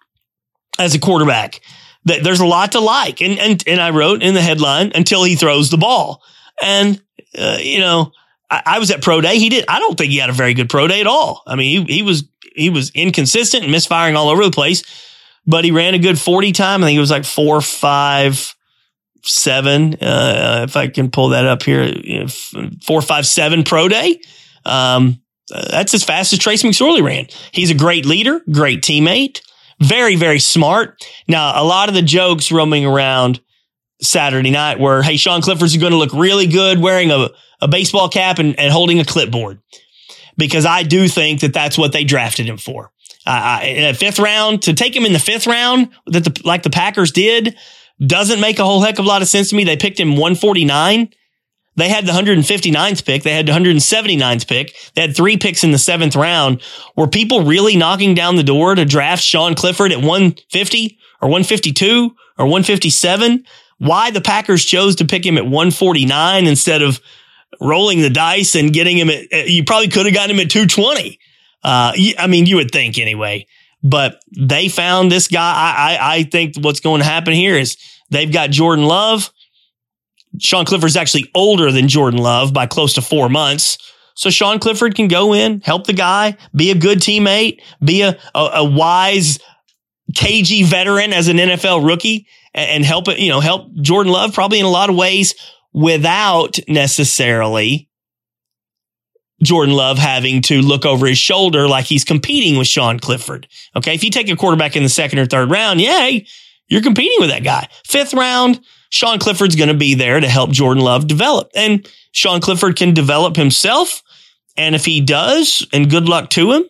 as 0.80 0.96
a 0.96 1.00
quarterback. 1.00 1.62
There's 2.06 2.42
a 2.42 2.46
lot 2.46 2.74
to 2.74 2.82
like, 2.82 3.22
and 3.22 3.40
and 3.40 3.64
and 3.66 3.80
I 3.80 3.92
wrote 3.92 4.22
in 4.22 4.34
the 4.34 4.42
headline 4.42 4.92
until 4.94 5.24
he 5.24 5.38
throws 5.38 5.70
the 5.70 5.78
ball, 5.78 6.22
and 6.62 7.02
uh, 7.38 7.60
you 7.62 7.80
know. 7.80 8.12
I, 8.52 8.62
I 8.66 8.80
was 8.80 8.92
at 8.92 9.02
pro 9.02 9.22
day. 9.22 9.40
He 9.40 9.48
did. 9.48 9.64
I 9.70 9.80
don't 9.80 9.98
think 9.98 10.12
he 10.12 10.18
had 10.18 10.30
a 10.30 10.34
very 10.34 10.54
good 10.54 10.70
pro 10.70 10.86
day 10.88 11.00
at 11.00 11.08
all. 11.08 11.42
I 11.48 11.56
mean, 11.56 11.88
he, 11.88 11.96
he 11.96 12.02
was 12.04 12.26
he 12.56 12.70
was 12.70 12.92
inconsistent 12.92 13.64
and 13.64 13.72
misfiring 13.72 14.16
all 14.16 14.30
over 14.30 14.44
the 14.44 14.52
place, 14.52 14.84
but 15.46 15.66
he 15.66 15.72
ran 15.72 15.94
a 15.94 16.00
good 16.00 16.20
40 16.20 16.52
time. 16.52 16.84
I 16.84 16.88
think 16.88 16.98
it 16.98 17.02
was 17.02 17.12
like 17.12 17.26
four, 17.26 17.62
five, 17.62 18.56
seven. 19.24 19.96
Uh, 19.96 20.66
if 20.68 20.76
I 20.76 20.88
can 20.88 21.12
pull 21.12 21.30
that 21.30 21.46
up 21.46 21.64
here, 21.64 21.94
four, 22.86 23.02
five, 23.02 23.26
seven 23.26 23.64
pro 23.64 23.88
day. 23.88 24.20
Um, 24.66 25.22
uh, 25.54 25.68
that's 25.70 25.94
as 25.94 26.04
fast 26.04 26.34
as 26.34 26.40
Trace 26.40 26.64
McSorley 26.64 27.04
ran. 27.04 27.28
He's 27.52 27.70
a 27.70 27.76
great 27.76 28.06
leader, 28.06 28.42
great 28.52 28.82
teammate, 28.82 29.42
very, 29.80 30.16
very 30.16 30.40
smart. 30.40 31.04
Now, 31.28 31.62
a 31.62 31.66
lot 31.66 31.90
of 31.90 31.96
the 31.96 32.02
jokes 32.02 32.52
roaming 32.52 32.86
around 32.86 33.42
Saturday 34.02 34.52
night 34.52 34.80
were, 34.80 35.02
Hey, 35.02 35.18
Sean 35.18 35.42
Clifford's 35.42 35.76
going 35.76 35.92
to 35.92 35.98
look 35.98 36.14
really 36.14 36.48
good 36.48 36.80
wearing 36.80 37.12
a, 37.12 37.30
a 37.62 37.68
baseball 37.68 38.10
cap 38.10 38.40
and, 38.40 38.58
and 38.58 38.72
holding 38.72 39.00
a 39.00 39.06
clipboard 39.06 39.60
because 40.38 40.66
I 40.66 40.84
do 40.84 41.08
think 41.08 41.42
that 41.42 41.54
that's 41.54 41.78
what 41.78 41.94
they 41.94 42.04
drafted 42.04 42.48
him 42.48 42.58
for. 42.58 42.92
Uh, 43.26 43.60
in 43.64 43.86
a 43.86 43.94
fifth 43.94 44.20
round 44.20 44.62
to 44.64 44.74
take 44.74 44.96
him 44.96 45.06
in 45.06 45.14
the 45.14 45.20
fifth 45.20 45.48
round 45.48 45.90
that 46.08 46.26
the, 46.26 46.42
like 46.44 46.64
the 46.64 46.70
Packers 46.70 47.12
did 47.12 47.56
doesn't 48.06 48.42
make 48.42 48.60
a 48.60 48.66
whole 48.66 48.82
heck 48.82 49.00
of 49.00 49.06
a 49.06 49.08
lot 49.08 49.22
of 49.22 49.28
sense 49.30 49.50
to 49.50 49.56
me. 49.56 49.64
They 49.64 49.78
picked 49.78 50.00
him 50.00 50.12
149. 50.12 51.10
They 51.76 51.90
had 51.90 52.06
the 52.06 52.12
159th 52.12 53.06
pick. 53.06 53.24
They 53.24 53.34
had 53.34 53.48
the 53.48 53.54
179th 53.54 54.48
pick. 54.48 54.76
They 54.94 55.02
had 55.02 55.16
three 55.16 55.38
picks 55.38 55.64
in 55.64 55.72
the 55.72 55.78
seventh 55.78 56.16
round. 56.16 56.62
Were 56.96 57.08
people 57.08 57.46
really 57.46 57.76
knocking 57.76 58.14
down 58.14 58.36
the 58.36 58.44
door 58.44 58.76
to 58.76 58.86
draft 58.86 59.24
Sean 59.24 59.56
Clifford 59.56 59.92
at 59.92 59.98
150 60.00 61.00
or 61.22 61.30
152 61.30 62.16
or 62.38 62.46
157? 62.46 63.46
Why 63.80 64.12
the 64.12 64.22
Packers 64.22 64.66
chose 64.66 64.96
to 64.98 65.06
pick 65.06 65.26
him 65.26 65.38
at 65.38 65.46
149 65.46 66.46
instead 66.46 66.82
of 66.82 67.00
rolling 67.60 68.02
the 68.02 68.10
dice 68.10 68.56
and 68.56 68.74
getting 68.74 68.98
him 68.98 69.10
at, 69.10 69.50
you 69.50 69.64
probably 69.64 69.88
could 69.88 70.06
have 70.06 70.16
gotten 70.16 70.36
him 70.36 70.40
at 70.40 70.50
220. 70.50 71.20
Uh, 71.64 71.94
I 72.18 72.28
mean, 72.28 72.46
you 72.46 72.58
would 72.58 72.72
think 72.72 72.98
anyway, 72.98 73.48
but 73.82 74.22
they 74.38 74.70
found 74.70 75.12
this 75.12 75.28
guy. 75.28 75.40
I, 75.40 75.96
I, 75.96 76.16
I 76.16 76.24
think 76.24 76.56
what's 76.60 76.80
going 76.80 77.00
to 77.00 77.06
happen 77.06 77.34
here 77.34 77.58
is 77.58 77.78
they've 78.10 78.32
got 78.32 78.52
Jordan 78.52 78.86
Love. 78.86 79.32
Sean 80.40 80.66
Clifford's 80.66 80.98
actually 80.98 81.30
older 81.36 81.72
than 81.72 81.88
Jordan 81.88 82.20
Love 82.20 82.54
by 82.54 82.66
close 82.66 82.94
to 82.94 83.02
four 83.02 83.30
months. 83.30 83.78
So 84.16 84.30
Sean 84.30 84.60
Clifford 84.60 84.96
can 84.96 85.08
go 85.08 85.34
in, 85.34 85.62
help 85.62 85.88
the 85.88 85.94
guy, 85.94 86.38
be 86.56 86.72
a 86.72 86.76
good 86.76 87.00
teammate, 87.00 87.62
be 87.84 88.02
a, 88.02 88.20
a, 88.36 88.50
a 88.56 88.64
wise, 88.64 89.40
cagey 90.16 90.64
veteran 90.64 91.14
as 91.14 91.28
an 91.28 91.38
NFL 91.38 91.86
rookie 91.86 92.28
and, 92.54 92.70
and 92.70 92.86
help 92.86 93.08
it, 93.08 93.20
you 93.20 93.30
know, 93.30 93.40
help 93.40 93.74
Jordan 93.76 94.12
Love 94.12 94.34
probably 94.34 94.60
in 94.60 94.66
a 94.66 94.70
lot 94.70 94.90
of 94.90 94.96
ways 94.96 95.34
without 95.74 96.60
necessarily 96.68 97.90
Jordan 99.42 99.76
Love 99.76 99.98
having 99.98 100.42
to 100.44 100.62
look 100.62 100.86
over 100.86 101.06
his 101.06 101.18
shoulder 101.18 101.68
like 101.68 101.86
he's 101.86 102.04
competing 102.04 102.58
with 102.58 102.68
Sean 102.68 103.00
Clifford. 103.00 103.48
Okay. 103.76 103.94
If 103.94 104.04
you 104.04 104.10
take 104.10 104.30
a 104.30 104.36
quarterback 104.36 104.76
in 104.76 104.84
the 104.84 104.90
second 104.90 105.20
or 105.20 105.26
third 105.26 105.52
round, 105.52 105.82
yay, 105.82 106.26
you're 106.70 106.82
competing 106.82 107.18
with 107.20 107.30
that 107.30 107.44
guy. 107.44 107.68
Fifth 107.86 108.14
round, 108.14 108.62
Sean 108.90 109.20
Clifford's 109.20 109.56
going 109.56 109.70
to 109.70 109.74
be 109.74 109.96
there 109.96 110.20
to 110.20 110.30
help 110.30 110.52
Jordan 110.52 110.84
Love 110.84 111.08
develop. 111.08 111.52
And 111.56 111.90
Sean 112.12 112.40
Clifford 112.40 112.76
can 112.76 112.94
develop 112.94 113.36
himself. 113.36 114.02
And 114.56 114.76
if 114.76 114.86
he 114.86 115.02
does, 115.02 115.68
and 115.74 115.90
good 115.90 116.08
luck 116.08 116.30
to 116.32 116.54
him, 116.54 116.64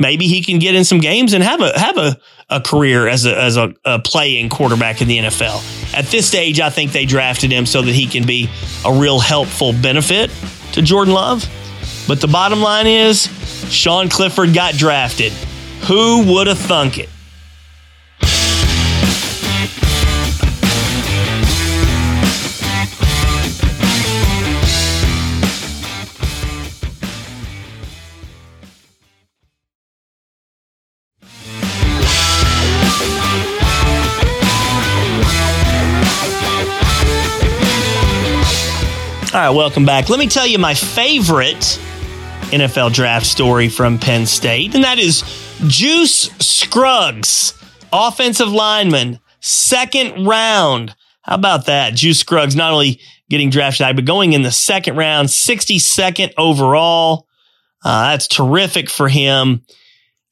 maybe 0.00 0.26
he 0.26 0.42
can 0.42 0.58
get 0.58 0.74
in 0.74 0.84
some 0.84 0.98
games 0.98 1.32
and 1.34 1.44
have 1.44 1.60
a 1.60 1.78
have 1.78 1.96
a, 1.98 2.18
a 2.48 2.60
career 2.60 3.06
as 3.06 3.26
a 3.26 3.38
as 3.40 3.56
a, 3.56 3.72
a 3.84 4.00
playing 4.00 4.48
quarterback 4.48 5.00
in 5.00 5.06
the 5.06 5.18
NFL. 5.18 5.94
At 5.94 6.06
this 6.06 6.26
stage, 6.26 6.58
I 6.58 6.70
think 6.70 6.90
they 6.90 7.04
drafted 7.04 7.52
him 7.52 7.66
so 7.66 7.82
that 7.82 7.94
he 7.94 8.06
can 8.06 8.26
be 8.26 8.50
a 8.84 8.92
real 8.92 9.20
helpful 9.20 9.72
benefit 9.72 10.30
to 10.72 10.82
Jordan 10.82 11.14
Love. 11.14 11.48
But 12.08 12.20
the 12.20 12.28
bottom 12.28 12.60
line 12.60 12.86
is 12.88 13.26
Sean 13.70 14.08
Clifford 14.08 14.54
got 14.54 14.74
drafted. 14.74 15.32
Who 15.86 16.32
would 16.32 16.48
have 16.48 16.58
thunk 16.58 16.98
it? 16.98 17.08
All 39.32 39.38
right, 39.38 39.50
welcome 39.50 39.86
back. 39.86 40.08
Let 40.08 40.18
me 40.18 40.26
tell 40.26 40.44
you 40.44 40.58
my 40.58 40.74
favorite 40.74 41.78
NFL 42.50 42.92
draft 42.92 43.24
story 43.24 43.68
from 43.68 43.96
Penn 43.96 44.26
State, 44.26 44.74
and 44.74 44.82
that 44.82 44.98
is 44.98 45.22
Juice 45.68 46.22
Scruggs, 46.40 47.54
offensive 47.92 48.48
lineman, 48.48 49.20
second 49.38 50.26
round. 50.26 50.96
How 51.22 51.36
about 51.36 51.66
that? 51.66 51.94
Juice 51.94 52.18
Scruggs 52.18 52.56
not 52.56 52.72
only 52.72 53.00
getting 53.28 53.50
drafted, 53.50 53.94
but 53.94 54.04
going 54.04 54.32
in 54.32 54.42
the 54.42 54.50
second 54.50 54.96
round, 54.96 55.28
62nd 55.28 56.32
overall. 56.36 57.28
Uh, 57.84 58.10
that's 58.10 58.26
terrific 58.26 58.90
for 58.90 59.08
him. 59.08 59.62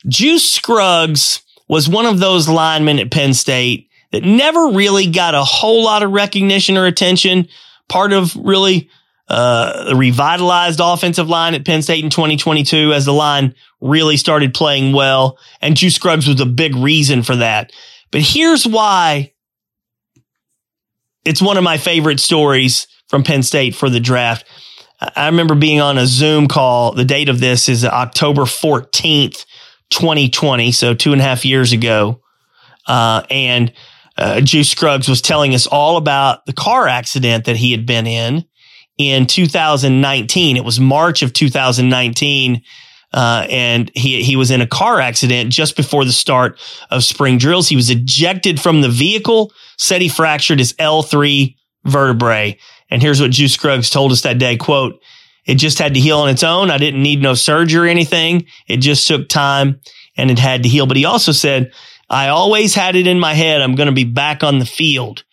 Juice 0.09 0.51
Scruggs 0.51 1.41
was 1.69 1.89
one 1.89 2.05
of 2.05 2.19
those 2.19 2.49
linemen 2.49 2.99
at 2.99 3.13
Penn 3.13 3.33
State 3.33 3.89
that 4.11 4.25
never 4.25 4.71
really 4.73 5.09
got 5.09 5.37
a 5.37 5.45
whole 5.45 5.85
lot 5.85 6.03
of 6.03 6.11
recognition 6.11 6.77
or 6.77 6.87
attention. 6.87 7.47
Part 7.89 8.13
of 8.13 8.37
really 8.37 8.91
uh, 9.29 9.85
the 9.85 9.97
revitalized 9.97 10.81
offensive 10.83 11.29
line 11.29 11.55
at 11.55 11.65
Penn 11.65 11.83
State 11.83 12.03
in 12.03 12.11
2022 12.11 12.93
as 12.93 13.05
the 13.05 13.13
line 13.13 13.55
really 13.81 14.17
started 14.17 14.55
playing 14.55 14.93
well. 14.93 15.39
And 15.61 15.77
Juice 15.77 15.97
Scruggs 15.97 16.27
was 16.27 16.41
a 16.41 16.47
big 16.47 16.75
reason 16.75 17.23
for 17.23 17.37
that. 17.37 17.73
But 18.11 18.23
here's 18.23 18.67
why 18.67 19.33
it's 21.25 21.43
one 21.43 21.59
of 21.59 21.65
my 21.65 21.77
favorite 21.77 22.21
stories 22.21 22.87
from 23.09 23.23
Penn 23.23 23.43
State 23.43 23.75
for 23.75 23.91
the 23.91 24.01
draft. 24.01 24.47
I 25.01 25.27
remember 25.27 25.55
being 25.55 25.81
on 25.81 25.99
a 25.99 26.07
Zoom 26.07 26.49
call. 26.49 26.93
The 26.93 27.05
date 27.05 27.29
of 27.29 27.39
this 27.39 27.69
is 27.69 27.85
October 27.85 28.43
14th, 28.43 29.45
2020. 29.91 30.73
So 30.73 30.95
two 30.95 31.13
and 31.13 31.21
a 31.21 31.25
half 31.25 31.45
years 31.45 31.73
ago. 31.73 32.21
Uh, 32.87 33.23
and 33.31 33.73
uh, 34.19 34.41
Juice 34.41 34.69
Scruggs 34.69 35.09
was 35.09 35.23
telling 35.23 35.55
us 35.55 35.67
all 35.67 35.97
about 35.97 36.45
the 36.45 36.53
car 36.53 36.89
accident 36.89 37.45
that 37.45 37.57
he 37.57 37.71
had 37.71 37.87
been 37.87 38.07
in 38.07 38.45
in 38.99 39.27
2019. 39.27 40.57
It 40.57 40.65
was 40.65 40.81
March 40.81 41.23
of 41.23 41.33
2019. 41.33 42.63
Uh, 43.11 43.47
and 43.49 43.91
he 43.95 44.23
he 44.23 44.37
was 44.37 44.51
in 44.51 44.61
a 44.61 44.67
car 44.67 45.01
accident 45.01 45.51
just 45.51 45.77
before 45.77 46.05
the 46.05 46.13
start 46.13 46.61
of 46.91 47.03
spring 47.03 47.39
drills. 47.39 47.67
He 47.67 47.77
was 47.77 47.89
ejected 47.89 48.61
from 48.61 48.83
the 48.83 48.91
vehicle, 48.91 49.51
said 49.79 50.03
he 50.03 50.11
fractured 50.11 50.59
his 50.59 50.75
L3 50.75 51.57
vertebrae. 51.87 52.59
And 52.91 53.01
here's 53.01 53.19
what 53.19 53.31
Juice 53.31 53.55
Scruggs 53.55 53.89
told 53.89 54.13
us 54.13 54.23
that 54.23 54.39
day, 54.39 54.59
quote, 54.59 55.01
it 55.47 55.55
just 55.55 55.79
had 55.79 55.95
to 55.95 56.01
heal 56.01 56.19
on 56.19 56.29
its 56.29 56.43
own. 56.43 56.71
I 56.71 56.77
didn't 56.77 57.03
need 57.03 57.23
no 57.23 57.33
surgery 57.33 57.89
or 57.89 57.91
anything. 57.91 58.47
It 58.67 58.79
just 58.79 59.09
took 59.09 59.29
time 59.31 59.81
and 60.17 60.31
it 60.31 60.39
had 60.39 60.65
to 60.65 60.69
heal. 60.69 60.87
But 60.87 60.99
he 60.99 61.07
also 61.07 61.33
said, 61.33 61.73
I 62.11 62.29
always 62.29 62.75
had 62.75 62.97
it 62.97 63.07
in 63.07 63.21
my 63.21 63.35
head. 63.35 63.61
I'm 63.61 63.75
going 63.75 63.89
to 63.89 63.93
be 63.93 64.05
back 64.05 64.43
on 64.43 64.59
the 64.59 64.65
field. 64.67 65.25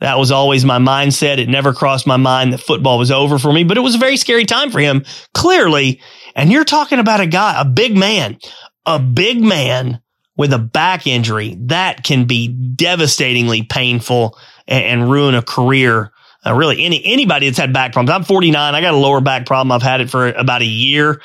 That 0.00 0.18
was 0.18 0.30
always 0.30 0.64
my 0.64 0.78
mindset. 0.78 1.38
It 1.38 1.48
never 1.48 1.72
crossed 1.72 2.06
my 2.06 2.16
mind 2.16 2.52
that 2.52 2.58
football 2.58 2.98
was 2.98 3.10
over 3.10 3.38
for 3.38 3.52
me, 3.52 3.64
but 3.64 3.76
it 3.76 3.82
was 3.82 3.94
a 3.94 3.98
very 3.98 4.16
scary 4.16 4.44
time 4.44 4.70
for 4.70 4.80
him, 4.80 5.04
clearly. 5.32 6.00
And 6.34 6.50
you're 6.50 6.64
talking 6.64 6.98
about 6.98 7.20
a 7.20 7.26
guy, 7.26 7.60
a 7.60 7.64
big 7.64 7.96
man, 7.96 8.38
a 8.84 8.98
big 8.98 9.42
man 9.42 10.00
with 10.36 10.52
a 10.52 10.58
back 10.58 11.06
injury 11.06 11.56
that 11.60 12.02
can 12.02 12.26
be 12.26 12.48
devastatingly 12.48 13.62
painful 13.62 14.36
and, 14.66 14.84
and 14.84 15.10
ruin 15.10 15.34
a 15.34 15.42
career. 15.42 16.10
Uh, 16.44 16.52
really, 16.52 16.84
any 16.84 17.02
anybody 17.04 17.46
that's 17.46 17.58
had 17.58 17.72
back 17.72 17.92
problems. 17.92 18.14
I'm 18.14 18.24
49. 18.24 18.74
I 18.74 18.80
got 18.80 18.92
a 18.92 18.98
lower 18.98 19.20
back 19.20 19.46
problem. 19.46 19.72
I've 19.72 19.82
had 19.82 20.00
it 20.00 20.10
for 20.10 20.28
about 20.28 20.60
a 20.60 20.66
year. 20.66 21.22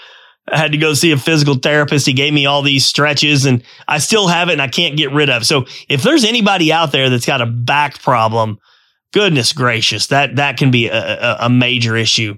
I 0.52 0.58
had 0.58 0.72
to 0.72 0.78
go 0.78 0.94
see 0.94 1.12
a 1.12 1.18
physical 1.18 1.56
therapist. 1.56 2.06
He 2.06 2.14
gave 2.14 2.34
me 2.34 2.46
all 2.46 2.62
these 2.62 2.86
stretches 2.86 3.46
and 3.46 3.64
I 3.88 4.00
still 4.00 4.28
have 4.28 4.50
it 4.50 4.54
and 4.54 4.62
I 4.62 4.68
can't 4.68 4.98
get 4.98 5.12
rid 5.12 5.30
of. 5.30 5.46
So 5.46 5.66
if 5.88 6.04
there's 6.04 6.24
anybody 6.24 6.72
out 6.72 6.92
there 6.92 7.10
that's 7.10 7.26
got 7.26 7.42
a 7.42 7.46
back 7.46 8.02
problem, 8.02 8.60
goodness 9.14 9.54
gracious, 9.54 10.08
that, 10.08 10.36
that 10.38 10.58
can 10.58 10.72
be 10.72 10.88
a, 10.88 11.38
a 11.42 11.50
major 11.50 11.96
issue. 11.96 12.38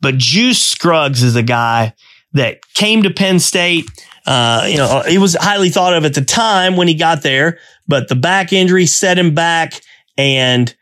But 0.00 0.18
Juice 0.18 0.64
Scruggs 0.64 1.22
is 1.22 1.36
a 1.36 1.42
guy 1.42 1.94
that 2.32 2.60
came 2.74 3.02
to 3.02 3.10
Penn 3.10 3.38
State. 3.40 3.86
Uh, 4.26 4.66
you 4.68 4.76
know, 4.76 5.02
he 5.06 5.18
was 5.18 5.34
highly 5.34 5.70
thought 5.70 5.94
of 5.94 6.04
at 6.04 6.14
the 6.14 6.24
time 6.24 6.76
when 6.76 6.88
he 6.88 6.94
got 6.94 7.22
there, 7.22 7.58
but 7.86 8.08
the 8.08 8.14
back 8.14 8.52
injury 8.52 8.86
set 8.86 9.18
him 9.18 9.34
back. 9.34 9.80
And 10.16 10.74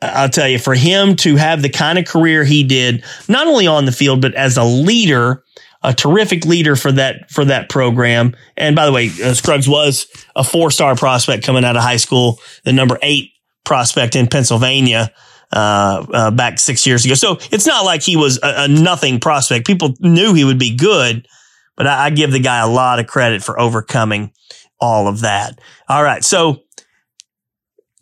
I'll 0.00 0.28
tell 0.28 0.48
you, 0.48 0.58
for 0.58 0.74
him 0.74 1.16
to 1.16 1.36
have 1.36 1.62
the 1.62 1.68
kind 1.68 1.98
of 1.98 2.06
career 2.06 2.44
he 2.44 2.64
did, 2.64 3.04
not 3.28 3.46
only 3.46 3.66
on 3.66 3.84
the 3.84 3.92
field, 3.92 4.20
but 4.20 4.34
as 4.34 4.56
a 4.56 4.64
leader, 4.64 5.42
a 5.84 5.94
terrific 5.94 6.46
leader 6.46 6.74
for 6.74 6.90
that 6.92 7.30
for 7.30 7.44
that 7.44 7.68
program. 7.68 8.34
And 8.56 8.74
by 8.74 8.86
the 8.86 8.92
way, 8.92 9.10
uh, 9.22 9.34
Scruggs 9.34 9.68
was 9.68 10.06
a 10.34 10.42
four 10.42 10.70
star 10.70 10.96
prospect 10.96 11.44
coming 11.44 11.64
out 11.64 11.76
of 11.76 11.82
high 11.82 11.98
school, 11.98 12.40
the 12.64 12.72
number 12.72 12.98
eight 13.02 13.32
prospect 13.64 14.16
in 14.16 14.26
Pennsylvania 14.26 15.12
uh, 15.52 16.06
uh, 16.12 16.30
back 16.30 16.58
six 16.58 16.86
years 16.86 17.04
ago. 17.04 17.14
So 17.14 17.38
it's 17.52 17.66
not 17.66 17.84
like 17.84 18.02
he 18.02 18.16
was 18.16 18.38
a, 18.42 18.64
a 18.64 18.68
nothing 18.68 19.20
prospect. 19.20 19.66
People 19.66 19.94
knew 20.00 20.34
he 20.34 20.44
would 20.44 20.58
be 20.58 20.74
good, 20.74 21.28
but 21.76 21.86
I, 21.86 22.06
I 22.06 22.10
give 22.10 22.32
the 22.32 22.40
guy 22.40 22.58
a 22.58 22.68
lot 22.68 22.98
of 22.98 23.06
credit 23.06 23.42
for 23.42 23.60
overcoming 23.60 24.32
all 24.80 25.06
of 25.06 25.20
that. 25.20 25.60
All 25.88 26.02
right, 26.02 26.24
so 26.24 26.62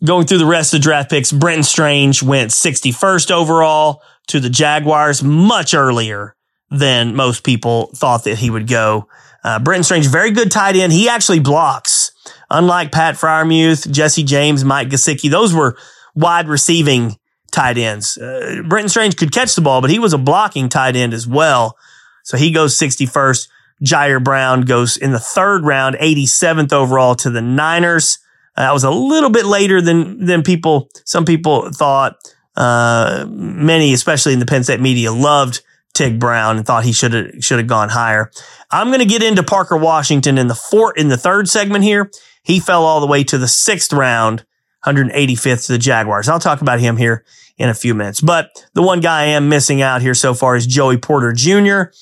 going 0.03 0.25
through 0.25 0.39
the 0.39 0.45
rest 0.45 0.73
of 0.73 0.79
the 0.79 0.83
draft 0.83 1.09
picks, 1.09 1.31
Brenton 1.31 1.63
Strange 1.63 2.23
went 2.23 2.51
61st 2.51 3.29
overall 3.29 4.01
to 4.27 4.39
the 4.39 4.49
Jaguars 4.49 5.21
much 5.21 5.73
earlier 5.73 6.35
than 6.73 7.15
most 7.15 7.43
people 7.43 7.91
thought 7.95 8.23
that 8.23 8.39
he 8.39 8.49
would 8.49 8.67
go. 8.67 9.07
Uh, 9.43 9.59
Brenton 9.59 9.83
Strange, 9.83 10.07
very 10.07 10.31
good 10.31 10.51
tight 10.51 10.75
end. 10.75 10.91
He 10.91 11.07
actually 11.07 11.39
blocks. 11.39 12.11
Unlike 12.49 12.91
Pat 12.91 13.15
Freiermuth, 13.15 13.89
Jesse 13.91 14.23
James, 14.23 14.63
Mike 14.63 14.89
Gesicki, 14.89 15.29
those 15.29 15.53
were 15.53 15.77
wide 16.15 16.47
receiving 16.47 17.17
tight 17.51 17.77
ends. 17.77 18.17
Uh, 18.17 18.61
Brenton 18.67 18.89
Strange 18.89 19.15
could 19.15 19.31
catch 19.31 19.55
the 19.55 19.61
ball, 19.61 19.81
but 19.81 19.89
he 19.89 19.99
was 19.99 20.13
a 20.13 20.17
blocking 20.17 20.69
tight 20.69 20.95
end 20.95 21.13
as 21.13 21.27
well. 21.27 21.77
So 22.23 22.37
he 22.37 22.51
goes 22.51 22.77
61st. 22.77 23.47
Ji'Ayir 23.83 24.23
Brown 24.23 24.61
goes 24.61 24.97
in 24.97 25.11
the 25.11 25.19
third 25.19 25.65
round, 25.65 25.95
87th 25.97 26.71
overall 26.71 27.15
to 27.15 27.29
the 27.29 27.41
Niners. 27.41 28.17
Uh, 28.55 28.61
that 28.61 28.73
was 28.73 28.83
a 28.83 28.91
little 28.91 29.29
bit 29.29 29.45
later 29.45 29.81
than, 29.81 30.25
than 30.25 30.41
people, 30.41 30.89
some 31.05 31.25
people 31.25 31.71
thought. 31.71 32.17
Uh, 32.55 33.25
many, 33.29 33.93
especially 33.93 34.31
in 34.31 34.39
the 34.39 34.45
Penn 34.45 34.63
State 34.63 34.79
media, 34.79 35.11
loved 35.11 35.61
Tig 35.93 36.19
Brown 36.19 36.57
and 36.57 36.65
thought 36.65 36.83
he 36.83 36.91
should 36.91 37.13
have 37.13 37.43
should 37.43 37.59
have 37.59 37.67
gone 37.67 37.89
higher. 37.89 38.31
I'm 38.71 38.87
going 38.87 38.99
to 38.99 39.05
get 39.05 39.23
into 39.23 39.43
Parker 39.43 39.77
Washington 39.77 40.37
in 40.37 40.47
the 40.47 40.55
fourth 40.55 40.97
in 40.97 41.07
the 41.07 41.17
third 41.17 41.47
segment 41.47 41.83
here. 41.83 42.09
He 42.43 42.59
fell 42.59 42.83
all 42.83 42.99
the 42.99 43.07
way 43.07 43.23
to 43.25 43.37
the 43.37 43.47
sixth 43.47 43.93
round, 43.93 44.45
185th 44.85 45.67
to 45.67 45.71
the 45.73 45.77
Jaguars. 45.77 46.27
I'll 46.27 46.39
talk 46.39 46.61
about 46.61 46.79
him 46.79 46.97
here 46.97 47.23
in 47.57 47.69
a 47.69 47.73
few 47.73 47.93
minutes. 47.93 48.21
But 48.21 48.49
the 48.73 48.81
one 48.81 48.99
guy 48.99 49.21
I 49.21 49.25
am 49.25 49.49
missing 49.49 49.81
out 49.81 50.01
here 50.01 50.15
so 50.15 50.33
far 50.33 50.55
is 50.55 50.65
Joey 50.65 50.97
Porter 50.97 51.31
Jr. 51.33 51.93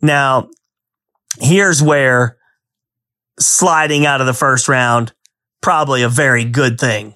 Now, 0.00 0.48
here's 1.40 1.82
where 1.82 2.38
sliding 3.38 4.06
out 4.06 4.20
of 4.20 4.26
the 4.26 4.34
first 4.34 4.68
round 4.68 5.12
probably 5.60 6.02
a 6.02 6.08
very 6.08 6.44
good 6.44 6.78
thing 6.78 7.14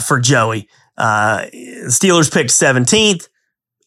for 0.00 0.20
Joey. 0.20 0.68
Uh, 0.96 1.46
Steelers 1.86 2.32
picked 2.32 2.50
17th. 2.50 3.28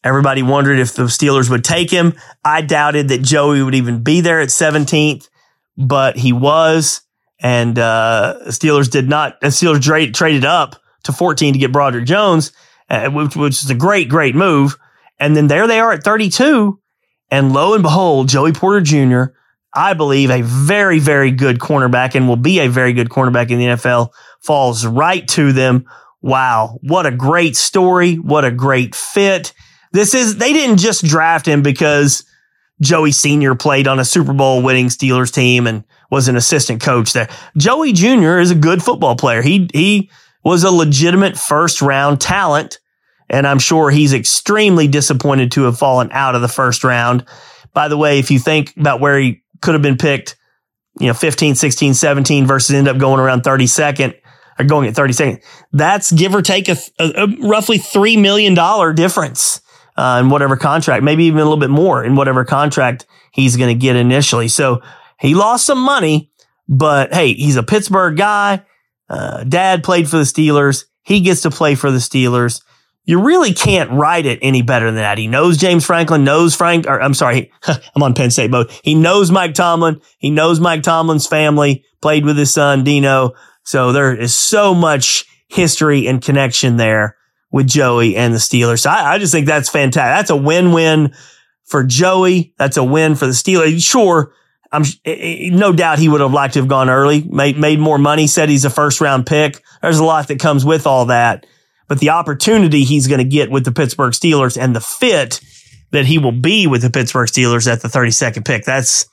Everybody 0.02 0.42
wondered 0.42 0.78
if 0.78 0.94
the 0.94 1.04
Steelers 1.04 1.50
would 1.50 1.64
take 1.64 1.90
him. 1.90 2.14
I 2.44 2.62
doubted 2.62 3.08
that 3.08 3.22
Joey 3.22 3.62
would 3.62 3.74
even 3.74 4.02
be 4.02 4.20
there 4.22 4.40
at 4.40 4.48
17th, 4.48 5.28
but 5.76 6.16
he 6.16 6.32
was. 6.32 7.02
And 7.38 7.78
uh, 7.78 8.38
Steelers 8.46 8.90
did 8.90 9.08
not. 9.08 9.40
Steelers 9.42 9.82
tra- 9.82 10.10
traded 10.10 10.44
up 10.44 10.72
to 10.72 10.80
to 11.04 11.12
14 11.12 11.54
to 11.54 11.58
get 11.58 11.72
Broderick 11.72 12.06
Jones, 12.06 12.52
uh, 12.88 13.10
which, 13.10 13.36
which 13.36 13.62
is 13.64 13.70
a 13.70 13.74
great, 13.74 14.08
great 14.08 14.34
move. 14.34 14.76
And 15.18 15.36
then 15.36 15.46
there 15.48 15.66
they 15.66 15.80
are 15.80 15.92
at 15.92 16.04
32. 16.04 16.78
And 17.30 17.52
lo 17.52 17.74
and 17.74 17.82
behold, 17.82 18.28
Joey 18.28 18.52
Porter 18.52 18.80
Jr., 18.80 19.32
I 19.72 19.94
believe 19.94 20.30
a 20.30 20.42
very, 20.42 20.98
very 20.98 21.30
good 21.30 21.60
cornerback 21.60 22.16
and 22.16 22.26
will 22.26 22.36
be 22.36 22.58
a 22.58 22.68
very 22.68 22.92
good 22.92 23.08
cornerback 23.08 23.50
in 23.50 23.58
the 23.58 23.66
NFL 23.66 24.10
falls 24.40 24.84
right 24.84 25.26
to 25.28 25.52
them. 25.52 25.86
Wow. 26.22 26.78
What 26.82 27.06
a 27.06 27.12
great 27.12 27.56
story. 27.56 28.16
What 28.16 28.44
a 28.44 28.50
great 28.50 28.94
fit. 28.96 29.52
This 29.92 30.14
is, 30.14 30.36
they 30.36 30.52
didn't 30.52 30.78
just 30.78 31.04
draft 31.04 31.46
him 31.46 31.62
because 31.62 32.24
Joey 32.80 33.12
Sr. 33.12 33.54
played 33.54 33.88
on 33.88 33.98
a 33.98 34.04
Super 34.04 34.32
Bowl 34.32 34.62
winning 34.62 34.86
Steelers 34.86 35.32
team 35.32 35.66
and 35.66 35.84
was 36.10 36.28
an 36.28 36.36
assistant 36.36 36.80
coach 36.80 37.12
there. 37.12 37.28
Joey 37.56 37.92
Jr. 37.92 38.38
is 38.38 38.50
a 38.50 38.56
good 38.56 38.82
football 38.82 39.16
player. 39.16 39.42
He, 39.42 39.68
he 39.72 40.10
was 40.44 40.64
a 40.64 40.70
legitimate 40.70 41.36
first 41.36 41.82
round 41.82 42.20
talent. 42.20 42.78
And 43.28 43.46
I'm 43.46 43.58
sure 43.58 43.90
he's 43.90 44.12
extremely 44.12 44.88
disappointed 44.88 45.52
to 45.52 45.64
have 45.64 45.78
fallen 45.78 46.08
out 46.12 46.34
of 46.34 46.42
the 46.42 46.48
first 46.48 46.82
round. 46.82 47.24
By 47.72 47.88
the 47.88 47.96
way, 47.96 48.18
if 48.18 48.30
you 48.30 48.40
think 48.40 48.76
about 48.76 49.00
where 49.00 49.18
he 49.18 49.42
could 49.60 49.74
have 49.74 49.82
been 49.82 49.98
picked, 49.98 50.36
you 50.98 51.06
know, 51.06 51.14
15, 51.14 51.54
16, 51.54 51.94
17 51.94 52.46
versus 52.46 52.74
end 52.74 52.88
up 52.88 52.98
going 52.98 53.20
around 53.20 53.42
32nd 53.42 54.16
or 54.58 54.64
going 54.64 54.88
at 54.88 54.94
32nd, 54.94 55.42
that's 55.72 56.10
give 56.10 56.34
or 56.34 56.42
take 56.42 56.68
a, 56.68 56.76
a, 56.98 57.24
a 57.24 57.48
roughly 57.48 57.78
$3 57.78 58.20
million 58.20 58.54
difference 58.96 59.60
uh, 60.00 60.18
in 60.18 60.30
whatever 60.30 60.56
contract, 60.56 61.04
maybe 61.04 61.24
even 61.24 61.40
a 61.40 61.44
little 61.44 61.58
bit 61.58 61.68
more 61.68 62.02
in 62.02 62.16
whatever 62.16 62.42
contract 62.42 63.04
he's 63.32 63.58
going 63.58 63.68
to 63.68 63.78
get 63.78 63.96
initially. 63.96 64.48
So 64.48 64.80
he 65.20 65.34
lost 65.34 65.66
some 65.66 65.78
money, 65.78 66.32
but 66.66 67.12
hey, 67.12 67.34
he's 67.34 67.56
a 67.56 67.62
Pittsburgh 67.62 68.16
guy. 68.16 68.64
Uh, 69.10 69.44
dad 69.44 69.84
played 69.84 70.08
for 70.08 70.16
the 70.16 70.22
Steelers. 70.22 70.86
He 71.02 71.20
gets 71.20 71.42
to 71.42 71.50
play 71.50 71.74
for 71.74 71.90
the 71.90 71.98
Steelers. 71.98 72.62
You 73.04 73.20
really 73.20 73.52
can't 73.52 73.90
write 73.90 74.24
it 74.24 74.38
any 74.40 74.62
better 74.62 74.86
than 74.86 74.94
that. 74.94 75.18
He 75.18 75.28
knows 75.28 75.58
James 75.58 75.84
Franklin, 75.84 76.24
knows 76.24 76.56
Frank, 76.56 76.86
or 76.86 77.02
I'm 77.02 77.12
sorry, 77.12 77.52
I'm 77.66 78.02
on 78.02 78.14
Penn 78.14 78.30
State 78.30 78.50
mode. 78.50 78.70
He 78.82 78.94
knows 78.94 79.30
Mike 79.30 79.52
Tomlin. 79.52 80.00
He 80.16 80.30
knows 80.30 80.60
Mike 80.60 80.82
Tomlin's 80.82 81.26
family, 81.26 81.84
played 82.00 82.24
with 82.24 82.38
his 82.38 82.54
son, 82.54 82.84
Dino. 82.84 83.32
So 83.64 83.92
there 83.92 84.16
is 84.16 84.34
so 84.34 84.72
much 84.74 85.26
history 85.48 86.06
and 86.06 86.22
connection 86.22 86.78
there 86.78 87.18
with 87.50 87.66
Joey 87.66 88.16
and 88.16 88.32
the 88.32 88.38
Steelers. 88.38 88.80
So 88.80 88.90
I, 88.90 89.14
I 89.14 89.18
just 89.18 89.32
think 89.32 89.46
that's 89.46 89.68
fantastic. 89.68 90.16
That's 90.18 90.30
a 90.30 90.36
win-win 90.36 91.14
for 91.64 91.84
Joey. 91.84 92.54
That's 92.58 92.76
a 92.76 92.84
win 92.84 93.14
for 93.14 93.26
the 93.26 93.32
Steelers. 93.32 93.82
Sure. 93.82 94.32
I'm 94.72 94.84
no 95.04 95.72
doubt 95.72 95.98
he 95.98 96.08
would 96.08 96.20
have 96.20 96.32
liked 96.32 96.54
to 96.54 96.60
have 96.60 96.68
gone 96.68 96.88
early, 96.88 97.22
made, 97.22 97.58
made 97.58 97.80
more 97.80 97.98
money, 97.98 98.26
said 98.26 98.48
he's 98.48 98.64
a 98.64 98.70
first 98.70 99.00
round 99.00 99.26
pick. 99.26 99.62
There's 99.82 99.98
a 99.98 100.04
lot 100.04 100.28
that 100.28 100.38
comes 100.38 100.64
with 100.64 100.86
all 100.86 101.06
that, 101.06 101.46
but 101.88 101.98
the 101.98 102.10
opportunity 102.10 102.84
he's 102.84 103.08
going 103.08 103.18
to 103.18 103.24
get 103.24 103.50
with 103.50 103.64
the 103.64 103.72
Pittsburgh 103.72 104.12
Steelers 104.12 104.60
and 104.60 104.76
the 104.76 104.80
fit 104.80 105.40
that 105.90 106.06
he 106.06 106.18
will 106.18 106.32
be 106.32 106.68
with 106.68 106.82
the 106.82 106.90
Pittsburgh 106.90 107.28
Steelers 107.28 107.70
at 107.70 107.82
the 107.82 107.88
32nd 107.88 108.44
pick. 108.44 108.64
That's, 108.64 109.06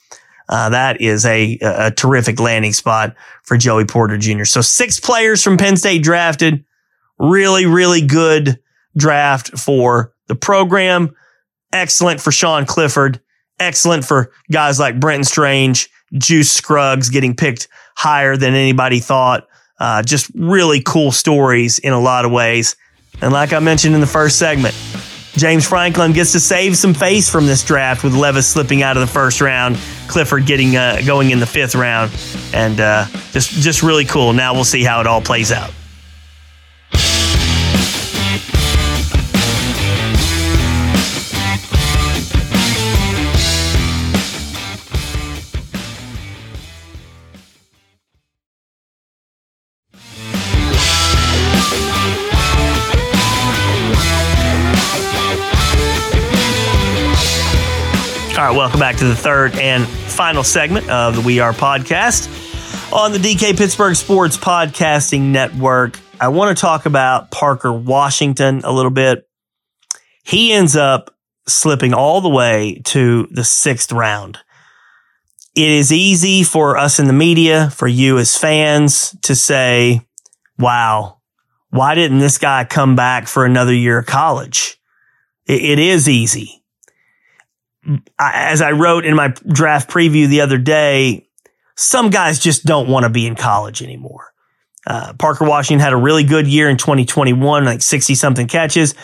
uh, 0.48 0.70
that 0.70 1.02
is 1.02 1.26
a, 1.26 1.58
a 1.62 1.92
terrific 1.92 2.40
landing 2.40 2.74
spot 2.74 3.16
for 3.44 3.58
Joey 3.58 3.86
Porter 3.86 4.18
Jr. 4.18 4.44
So 4.44 4.62
six 4.62 5.00
players 5.00 5.44
from 5.44 5.58
Penn 5.58 5.76
State 5.76 6.04
drafted. 6.04 6.64
Really, 7.20 7.66
really 7.66 8.06
good 8.06 8.60
draft 8.96 9.58
for 9.58 10.14
the 10.28 10.36
program. 10.36 11.16
Excellent 11.72 12.22
for 12.22 12.32
Sean 12.32 12.66
Clifford. 12.66 13.22
Excellent 13.60 14.06
for 14.06 14.32
guys 14.52 14.80
like 14.80 15.00
Brenton 15.00 15.24
Strange, 15.24 15.90
Juice 16.14 16.52
Scruggs 16.52 17.10
getting 17.10 17.36
picked 17.36 17.68
higher 17.96 18.38
than 18.38 18.54
anybody 18.54 19.00
thought. 19.00 19.48
Uh, 19.80 20.04
just 20.04 20.32
really 20.36 20.82
cool 20.82 21.12
stories 21.12 21.80
in 21.80 21.94
a 21.94 22.00
lot 22.00 22.26
of 22.26 22.32
ways. 22.32 22.76
And 23.22 23.34
like 23.34 23.54
I 23.54 23.60
mentioned 23.60 23.96
in 23.96 24.02
the 24.02 24.08
first 24.08 24.38
segment, 24.38 24.76
James 25.38 25.68
Franklin 25.68 26.14
gets 26.14 26.32
to 26.32 26.40
save 26.40 26.78
some 26.78 26.96
face 26.96 27.30
from 27.30 27.46
this 27.46 27.64
draft 27.64 28.04
with 28.04 28.16
Levis 28.16 28.48
slipping 28.48 28.82
out 28.82 28.98
of 28.98 29.02
the 29.02 29.08
first 29.08 29.40
round, 29.40 29.78
Clifford 30.08 30.48
getting 30.48 30.76
uh, 30.76 31.02
going 31.06 31.30
in 31.30 31.40
the 31.40 31.46
fifth 31.46 31.76
round, 31.76 32.12
and 32.54 32.80
uh, 32.80 33.06
just 33.32 33.52
just 33.52 33.84
really 33.84 34.06
cool. 34.06 34.34
Now 34.34 34.54
we'll 34.54 34.64
see 34.64 34.84
how 34.84 35.00
it 35.00 35.06
all 35.06 35.22
plays 35.22 35.52
out. 35.52 35.72
Welcome 58.78 58.94
back 58.94 59.00
to 59.00 59.08
the 59.08 59.16
third 59.16 59.58
and 59.58 59.88
final 59.88 60.44
segment 60.44 60.88
of 60.88 61.16
the 61.16 61.22
We 61.22 61.40
Are 61.40 61.52
podcast 61.52 62.28
on 62.94 63.12
the 63.12 63.18
DK 63.18 63.58
Pittsburgh 63.58 63.96
Sports 63.96 64.38
Podcasting 64.38 65.32
Network. 65.32 66.00
I 66.22 66.28
want 66.28 66.56
to 66.56 66.62
talk 66.62 66.86
about 66.86 67.32
Parker 67.32 67.74
Washington 67.74 68.62
a 68.64 68.72
little 68.72 68.92
bit. 68.92 69.28
He 70.24 70.54
ends 70.54 70.76
up 70.76 71.16
slipping 71.48 71.96
all 71.96 72.22
the 72.22 72.30
way 72.30 72.84
to 72.86 73.28
the 73.32 73.44
sixth 73.44 73.92
round. 73.92 74.38
It 75.56 75.70
is 75.70 75.92
easy 75.92 76.44
for 76.44 76.78
us 76.78 77.00
in 77.00 77.08
the 77.08 77.14
media, 77.14 77.72
for 77.72 77.88
you 77.88 78.20
as 78.20 78.38
fans 78.38 79.16
to 79.24 79.34
say, 79.34 80.02
wow, 80.60 81.18
why 81.72 81.96
didn't 81.96 82.20
this 82.20 82.38
guy 82.38 82.64
come 82.64 82.96
back 82.96 83.28
for 83.28 83.44
another 83.44 83.74
year 83.74 83.98
of 83.98 84.06
college? 84.06 84.80
it, 85.48 85.64
it 85.64 85.80
is 85.80 86.08
easy 86.08 86.64
as 88.20 88.62
I 88.62 88.72
wrote 88.72 89.06
in 89.06 89.16
my 89.16 89.30
draft 89.48 89.90
preview 89.90 90.28
the 90.28 90.42
other 90.42 90.58
day, 90.58 91.28
some 91.76 92.10
guys 92.10 92.40
just 92.40 92.66
don't 92.66 92.90
want 92.90 93.04
to 93.04 93.10
be 93.10 93.28
in 93.28 93.36
college 93.36 93.82
anymore. 93.82 94.34
Uh, 94.86 95.14
Parker 95.14 95.46
Washington 95.46 95.80
had 95.80 95.94
a 95.94 95.98
really 95.98 96.24
good 96.24 96.48
year 96.48 96.70
in 96.70 96.78
2021, 96.78 97.66
like 97.66 97.82
60 97.82 98.16
something 98.16 98.48
catches. 98.48 98.96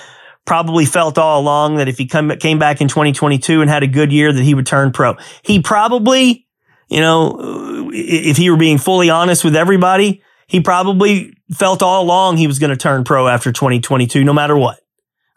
Probably 0.46 0.86
felt 0.86 1.18
all 1.18 1.42
along 1.42 1.76
that 1.76 1.88
if 1.88 1.98
he 1.98 2.08
come, 2.08 2.30
came 2.38 2.60
back 2.60 2.82
in 2.82 2.88
2022 2.88 3.62
and 3.62 3.70
had 3.70 3.84
a 3.84 3.88
good 3.88 4.12
year, 4.12 4.32
that 4.32 4.44
he 4.44 4.54
would 4.54 4.66
turn 4.66 4.92
pro. 4.92 5.16
He 5.44 5.62
probably, 5.62 6.48
you 6.90 7.00
know, 7.00 7.90
if 7.94 8.38
he 8.38 8.50
were 8.50 8.58
being 8.58 8.78
fully 8.78 9.10
honest 9.10 9.44
with 9.44 9.56
everybody, 9.56 10.22
he 10.48 10.62
probably 10.62 11.34
felt 11.52 11.82
all 11.82 12.04
along 12.04 12.38
he 12.38 12.48
was 12.48 12.60
going 12.60 12.70
to 12.70 12.78
turn 12.78 13.04
pro 13.04 13.28
after 13.28 13.52
2022, 13.52 14.24
no 14.24 14.34
matter 14.34 14.58
what. 14.58 14.80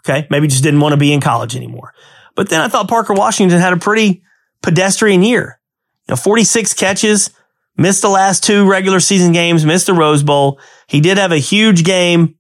Okay. 0.05 0.27
Maybe 0.31 0.47
just 0.47 0.63
didn't 0.63 0.81
want 0.81 0.93
to 0.93 0.97
be 0.97 1.13
in 1.13 1.21
college 1.21 1.57
anymore. 1.57 1.93
But 2.37 2.51
then 2.51 2.61
I 2.61 2.69
thought 2.69 2.89
Parker 2.89 3.15
Washington 3.15 3.59
had 3.59 3.73
a 3.73 3.79
pretty 3.79 4.23
pedestrian 4.63 5.23
year. 5.23 5.59
You 6.07 6.13
know, 6.13 6.17
46 6.17 6.75
catches, 6.75 7.31
missed 7.77 8.03
the 8.03 8.09
last 8.09 8.45
two 8.45 8.69
regular 8.69 9.01
season 9.01 9.33
games, 9.33 9.65
missed 9.65 9.87
the 9.87 9.95
Rose 9.95 10.23
Bowl. 10.23 10.61
He 10.87 11.01
did 11.01 11.19
have 11.19 11.33
a 11.33 11.39
huge 11.39 11.83
game 11.83 12.37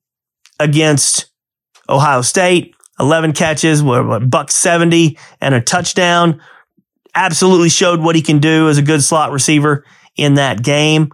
against 0.61 1.31
Ohio 1.89 2.23
State, 2.23 2.75
11 3.01 3.33
catches, 3.33 3.83
buck 3.83 4.51
70 4.51 5.19
and 5.41 5.55
a 5.55 5.61
touchdown. 5.61 6.41
Absolutely 7.15 7.71
showed 7.71 8.01
what 8.01 8.15
he 8.15 8.23
can 8.23 8.39
do 8.39 8.69
as 8.69 8.79
a 8.79 8.83
good 8.83 9.03
slot 9.03 9.33
receiver 9.33 9.85
in 10.17 10.35
that 10.35 10.63
game. 10.63 11.11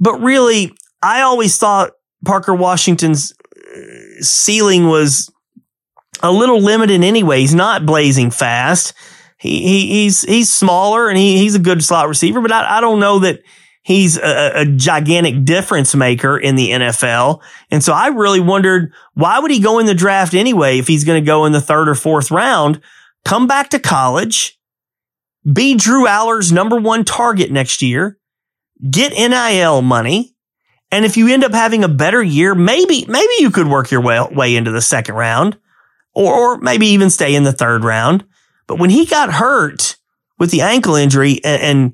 But 0.00 0.20
really, 0.20 0.72
I 1.02 1.22
always 1.22 1.56
thought 1.58 1.92
Parker 2.24 2.54
Washington's 2.54 3.32
uh, 3.56 3.80
ceiling 4.20 4.88
was 4.88 5.32
a 6.22 6.32
little 6.32 6.60
limited 6.60 7.02
anyway. 7.02 7.40
He's 7.40 7.54
not 7.54 7.86
blazing 7.86 8.30
fast. 8.30 8.94
He, 9.38 9.60
he 9.60 9.86
he's 9.86 10.22
he's 10.22 10.52
smaller 10.52 11.08
and 11.08 11.16
he, 11.16 11.38
he's 11.38 11.54
a 11.54 11.60
good 11.60 11.82
slot 11.82 12.08
receiver, 12.08 12.40
but 12.40 12.52
I, 12.52 12.78
I 12.78 12.80
don't 12.80 12.98
know 12.98 13.20
that 13.20 13.40
he's 13.82 14.18
a, 14.18 14.62
a, 14.62 14.66
gigantic 14.66 15.44
difference 15.44 15.94
maker 15.94 16.36
in 16.36 16.56
the 16.56 16.70
NFL. 16.70 17.40
And 17.70 17.82
so 17.82 17.92
I 17.92 18.08
really 18.08 18.40
wondered 18.40 18.92
why 19.14 19.38
would 19.38 19.50
he 19.50 19.60
go 19.60 19.78
in 19.78 19.86
the 19.86 19.94
draft 19.94 20.34
anyway 20.34 20.78
if 20.78 20.88
he's 20.88 21.04
going 21.04 21.22
to 21.22 21.26
go 21.26 21.44
in 21.44 21.52
the 21.52 21.60
third 21.60 21.88
or 21.88 21.94
fourth 21.94 22.30
round? 22.30 22.80
Come 23.24 23.46
back 23.46 23.70
to 23.70 23.78
college, 23.78 24.58
be 25.50 25.74
Drew 25.76 26.06
Allar's 26.06 26.50
number 26.50 26.76
one 26.76 27.04
target 27.04 27.50
next 27.50 27.80
year, 27.80 28.18
get 28.90 29.12
NIL 29.12 29.82
money. 29.82 30.34
And 30.90 31.04
if 31.04 31.16
you 31.16 31.28
end 31.28 31.44
up 31.44 31.52
having 31.52 31.84
a 31.84 31.88
better 31.88 32.22
year, 32.22 32.54
maybe, 32.54 33.04
maybe 33.06 33.32
you 33.38 33.50
could 33.50 33.68
work 33.68 33.90
your 33.90 34.00
way, 34.00 34.20
way 34.32 34.56
into 34.56 34.70
the 34.70 34.80
second 34.80 35.14
round 35.14 35.58
or, 36.18 36.34
or 36.34 36.58
maybe 36.58 36.88
even 36.88 37.10
stay 37.10 37.34
in 37.34 37.44
the 37.44 37.52
third 37.52 37.84
round. 37.84 38.24
But 38.66 38.78
when 38.78 38.90
he 38.90 39.06
got 39.06 39.32
hurt 39.32 39.96
with 40.38 40.50
the 40.50 40.62
ankle 40.62 40.96
injury 40.96 41.40
and, 41.44 41.62
and 41.62 41.92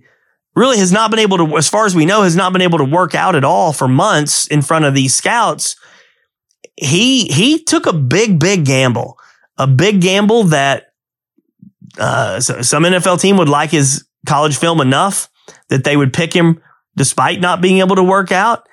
really 0.57 0.79
has 0.79 0.93
not 0.93 1.11
been 1.11 1.21
able 1.21 1.37
to, 1.39 1.57
as 1.59 1.69
far 1.69 1.85
as 1.85 1.95
we 1.95 2.07
know, 2.07 2.23
has 2.23 2.37
not 2.37 2.53
been 2.53 2.63
able 2.63 2.79
to 2.79 2.85
work 2.85 3.15
out 3.15 3.37
at 3.37 3.45
all 3.45 3.73
for 3.73 3.87
months 3.87 4.47
in 4.47 4.63
front 4.63 4.87
of 4.87 4.95
these 4.95 5.15
scouts. 5.15 5.77
He, 6.77 7.27
he 7.27 7.63
took 7.63 7.87
a 7.87 7.93
big, 7.93 8.41
big 8.41 8.65
gamble, 8.65 9.19
a 9.59 9.67
big 9.67 10.01
gamble 10.01 10.45
that, 10.45 10.87
uh, 11.99 12.41
some 12.41 12.83
NFL 12.83 13.21
team 13.21 13.37
would 13.37 13.49
like 13.49 13.71
his 13.71 14.05
college 14.27 14.57
film 14.57 14.81
enough 14.81 15.29
that 15.69 15.85
they 15.85 15.97
would 15.97 16.13
pick 16.13 16.33
him 16.33 16.61
despite 16.97 17.41
not 17.41 17.61
being 17.61 17.79
able 17.79 17.97
to 17.97 18.03
work 18.03 18.33
out. 18.33 18.69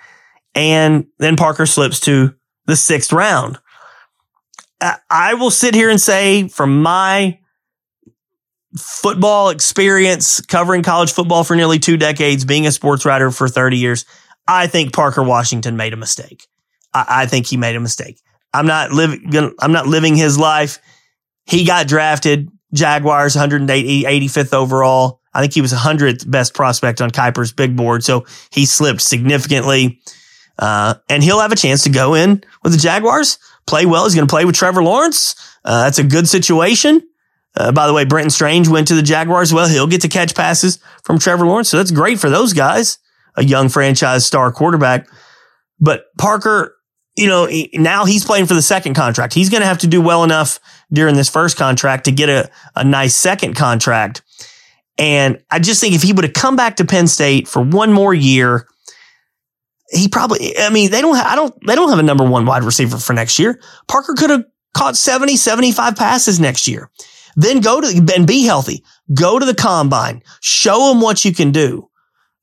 And 0.56 1.06
then 1.20 1.36
Parker 1.36 1.66
slips 1.66 2.00
to 2.02 2.34
the 2.66 2.76
sixth 2.76 3.14
round. 3.14 3.60
I 5.10 5.36
will 5.36 5.52
sit 5.52 5.76
here 5.76 5.90
and 5.90 6.02
say 6.02 6.48
from 6.48 6.82
my 6.82 7.40
football 8.78 9.50
experience 9.50 10.42
covering 10.42 10.82
college 10.82 11.12
football 11.12 11.44
for 11.44 11.56
nearly 11.56 11.80
two 11.80 11.98
decades, 11.98 12.46
being 12.46 12.66
a 12.66 12.72
sports 12.72 13.06
writer 13.06 13.30
for 13.32 13.48
30 13.48 13.78
years, 13.78 14.06
I 14.48 14.68
think 14.68 14.94
Parker 14.94 15.24
Washington 15.24 15.78
made 15.78 15.94
a 15.94 15.98
mistake. 15.98 16.48
I, 16.94 17.06
I 17.10 17.26
think 17.26 17.48
he 17.48 17.58
made 17.58 17.76
a 17.76 17.80
mistake. 17.80 18.20
I'm 18.54 18.66
not 18.66 18.92
living, 18.92 19.54
I'm 19.60 19.72
not 19.72 19.88
living 19.88 20.16
his 20.16 20.38
life. 20.38 20.80
He 21.46 21.66
got 21.66 21.88
drafted, 21.88 22.50
Jaguars 22.74 23.36
185th 23.36 24.54
overall. 24.54 25.22
I 25.34 25.42
think 25.42 25.54
he 25.54 25.62
was 25.62 25.74
100th 25.74 26.30
best 26.30 26.54
prospect 26.54 27.02
on 27.02 27.12
Kiper's 27.12 27.54
big 27.54 27.76
board. 27.76 28.04
So 28.04 28.26
he 28.52 28.66
slipped 28.66 29.02
significantly. 29.02 30.00
Uh, 30.60 30.96
and 31.10 31.24
he'll 31.24 31.40
have 31.40 31.52
a 31.52 31.56
chance 31.56 31.84
to 31.84 31.90
go 31.90 32.14
in 32.14 32.44
with 32.64 32.74
the 32.74 32.78
Jaguars, 32.78 33.40
play 33.66 33.86
well. 33.86 34.06
He's 34.06 34.16
going 34.16 34.28
to 34.28 34.32
play 34.32 34.46
with 34.46 34.56
Trevor 34.56 34.84
Lawrence. 34.84 35.36
Uh, 35.64 35.84
that's 35.84 36.00
a 36.00 36.04
good 36.04 36.28
situation. 36.28 37.02
Uh, 37.56 37.72
by 37.72 37.88
the 37.88 37.94
way, 37.94 38.06
Brenton 38.06 38.30
Strange 38.30 38.68
went 38.68 38.88
to 38.88 38.96
the 38.96 39.02
Jaguars. 39.02 39.54
Well, 39.54 39.68
he'll 39.68 39.88
get 39.88 40.02
to 40.02 40.08
catch 40.08 40.36
passes 40.36 40.80
from 41.04 41.20
Trevor 41.20 41.46
Lawrence. 41.46 41.70
So 41.70 41.78
that's 41.78 41.92
great 41.92 42.20
for 42.20 42.30
those 42.30 42.54
guys, 42.54 42.98
a 43.36 43.44
young 43.44 43.70
franchise 43.70 44.26
star 44.26 44.52
quarterback. 44.52 45.10
But 45.80 46.06
Parker, 46.18 46.76
you 47.18 47.28
know, 47.28 47.50
now 47.74 48.06
he's 48.06 48.24
playing 48.24 48.46
for 48.46 48.54
the 48.54 48.62
second 48.62 48.94
contract. 48.94 49.34
He's 49.34 49.50
going 49.50 49.62
to 49.62 49.68
have 49.68 49.80
to 49.80 49.88
do 49.88 50.02
well 50.02 50.24
enough 50.24 50.60
during 50.94 51.16
this 51.16 51.30
first 51.30 51.58
contract 51.58 52.06
to 52.06 52.12
get 52.12 52.30
a, 52.30 52.50
a 52.76 52.84
nice 52.84 53.16
second 53.16 53.56
contract. 53.56 54.22
And 54.98 55.44
I 55.50 55.60
just 55.60 55.82
think 55.82 55.96
if 55.96 56.04
he 56.04 56.14
would 56.14 56.24
have 56.24 56.34
come 56.34 56.56
back 56.56 56.78
to 56.78 56.86
Penn 56.86 57.08
State 57.08 57.48
for 57.48 57.62
one 57.62 57.92
more 57.92 58.14
year, 58.14 58.68
he 59.92 60.08
probably, 60.08 60.58
I 60.58 60.70
mean, 60.70 60.90
they 60.90 61.02
don't, 61.02 61.16
have, 61.16 61.26
I 61.26 61.36
don't, 61.36 61.54
they 61.66 61.76
don't 61.76 61.90
have 61.90 62.00
a 62.00 62.04
number 62.04 62.24
one 62.24 62.46
wide 62.46 62.64
receiver 62.64 62.98
for 62.98 63.14
next 63.14 63.38
year. 63.40 63.60
Parker 63.88 64.14
could 64.14 64.30
have 64.30 64.46
caught 64.74 64.96
70, 64.96 65.36
75 65.36 65.96
passes 65.96 66.40
next 66.40 66.68
year. 66.68 66.90
Then 67.36 67.60
go 67.60 67.82
to, 67.82 68.14
and 68.16 68.26
be 68.26 68.44
healthy. 68.44 68.84
Go 69.14 69.38
to 69.38 69.46
the 69.46 69.56
combine. 69.56 70.24
Show 70.42 70.90
them 70.90 71.02
what 71.02 71.24
you 71.26 71.34
can 71.34 71.52
do. 71.52 71.90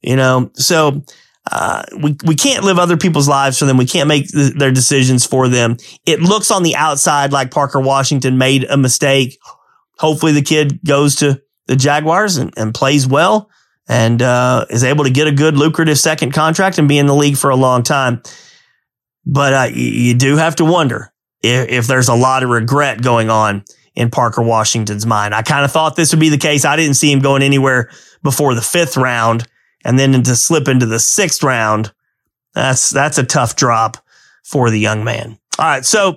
You 0.02 0.16
know, 0.16 0.50
so, 0.54 1.02
uh, 1.50 1.82
we, 2.02 2.16
we 2.24 2.34
can't 2.34 2.64
live 2.64 2.78
other 2.78 2.98
people's 2.98 3.28
lives 3.28 3.58
for 3.58 3.64
them. 3.64 3.78
We 3.78 3.86
can't 3.86 4.08
make 4.08 4.28
th- 4.28 4.54
their 4.54 4.70
decisions 4.70 5.24
for 5.24 5.48
them. 5.48 5.78
It 6.04 6.20
looks 6.20 6.50
on 6.50 6.62
the 6.62 6.76
outside 6.76 7.32
like 7.32 7.50
Parker 7.50 7.80
Washington 7.80 8.36
made 8.36 8.64
a 8.64 8.76
mistake. 8.76 9.38
Hopefully 9.98 10.32
the 10.32 10.42
kid 10.42 10.80
goes 10.84 11.16
to 11.16 11.40
the 11.66 11.76
Jaguars 11.76 12.36
and, 12.36 12.52
and 12.56 12.74
plays 12.74 13.06
well 13.06 13.50
and 13.88 14.20
uh, 14.20 14.66
is 14.68 14.84
able 14.84 15.04
to 15.04 15.10
get 15.10 15.26
a 15.26 15.32
good 15.32 15.56
lucrative 15.56 15.98
second 15.98 16.32
contract 16.32 16.78
and 16.78 16.88
be 16.88 16.98
in 16.98 17.06
the 17.06 17.14
league 17.14 17.38
for 17.38 17.50
a 17.50 17.56
long 17.56 17.82
time. 17.82 18.22
But 19.24 19.52
uh, 19.52 19.68
you, 19.72 20.14
do 20.14 20.36
have 20.36 20.56
to 20.56 20.64
wonder 20.64 21.12
if, 21.42 21.68
if 21.68 21.86
there's 21.86 22.08
a 22.08 22.14
lot 22.14 22.42
of 22.42 22.50
regret 22.50 23.02
going 23.02 23.30
on 23.30 23.64
in 23.94 24.10
Parker 24.10 24.42
Washington's 24.42 25.06
mind. 25.06 25.34
I 25.34 25.42
kind 25.42 25.64
of 25.64 25.72
thought 25.72 25.96
this 25.96 26.12
would 26.12 26.20
be 26.20 26.28
the 26.28 26.38
case. 26.38 26.64
I 26.64 26.76
didn't 26.76 26.94
see 26.94 27.10
him 27.10 27.20
going 27.20 27.42
anywhere 27.42 27.90
before 28.22 28.54
the 28.54 28.62
fifth 28.62 28.96
round 28.96 29.46
and 29.84 29.98
then 29.98 30.22
to 30.22 30.36
slip 30.36 30.68
into 30.68 30.86
the 30.86 31.00
sixth 31.00 31.42
round. 31.42 31.92
That's, 32.54 32.90
that's 32.90 33.18
a 33.18 33.24
tough 33.24 33.56
drop 33.56 33.98
for 34.44 34.70
the 34.70 34.78
young 34.78 35.04
man. 35.04 35.38
All 35.58 35.64
right. 35.64 35.84
So 35.84 36.16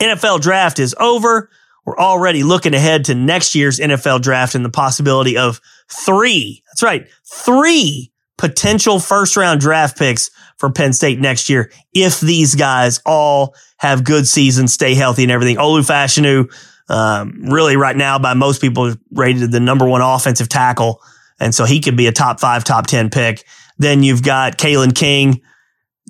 NFL 0.00 0.40
draft 0.40 0.78
is 0.78 0.94
over. 0.98 1.50
We're 1.84 1.98
already 1.98 2.42
looking 2.42 2.74
ahead 2.74 3.06
to 3.06 3.14
next 3.14 3.54
year's 3.54 3.78
NFL 3.78 4.22
draft 4.22 4.54
and 4.54 4.64
the 4.64 4.70
possibility 4.70 5.36
of 5.36 5.60
three. 5.90 6.62
That's 6.68 6.82
right. 6.82 7.06
Three 7.24 8.12
potential 8.36 8.98
first 8.98 9.36
round 9.36 9.60
draft 9.60 9.98
picks 9.98 10.30
for 10.56 10.70
Penn 10.70 10.92
State 10.92 11.18
next 11.18 11.48
year 11.48 11.70
if 11.92 12.20
these 12.20 12.54
guys 12.54 13.00
all 13.06 13.54
have 13.78 14.04
good 14.04 14.26
seasons, 14.26 14.72
stay 14.72 14.94
healthy 14.94 15.22
and 15.22 15.32
everything. 15.32 15.56
Olu 15.56 15.80
Fashanu, 15.80 16.52
um, 16.88 17.44
really 17.44 17.76
right 17.76 17.96
now 17.96 18.18
by 18.18 18.34
most 18.34 18.60
people 18.60 18.94
rated 19.12 19.52
the 19.52 19.60
number 19.60 19.86
one 19.86 20.00
offensive 20.00 20.48
tackle. 20.48 21.00
And 21.40 21.54
so 21.54 21.64
he 21.64 21.80
could 21.80 21.96
be 21.96 22.06
a 22.06 22.12
top 22.12 22.40
five, 22.40 22.64
top 22.64 22.86
10 22.86 23.10
pick. 23.10 23.44
Then 23.78 24.02
you've 24.02 24.22
got 24.22 24.58
Kalen 24.58 24.94
King 24.94 25.40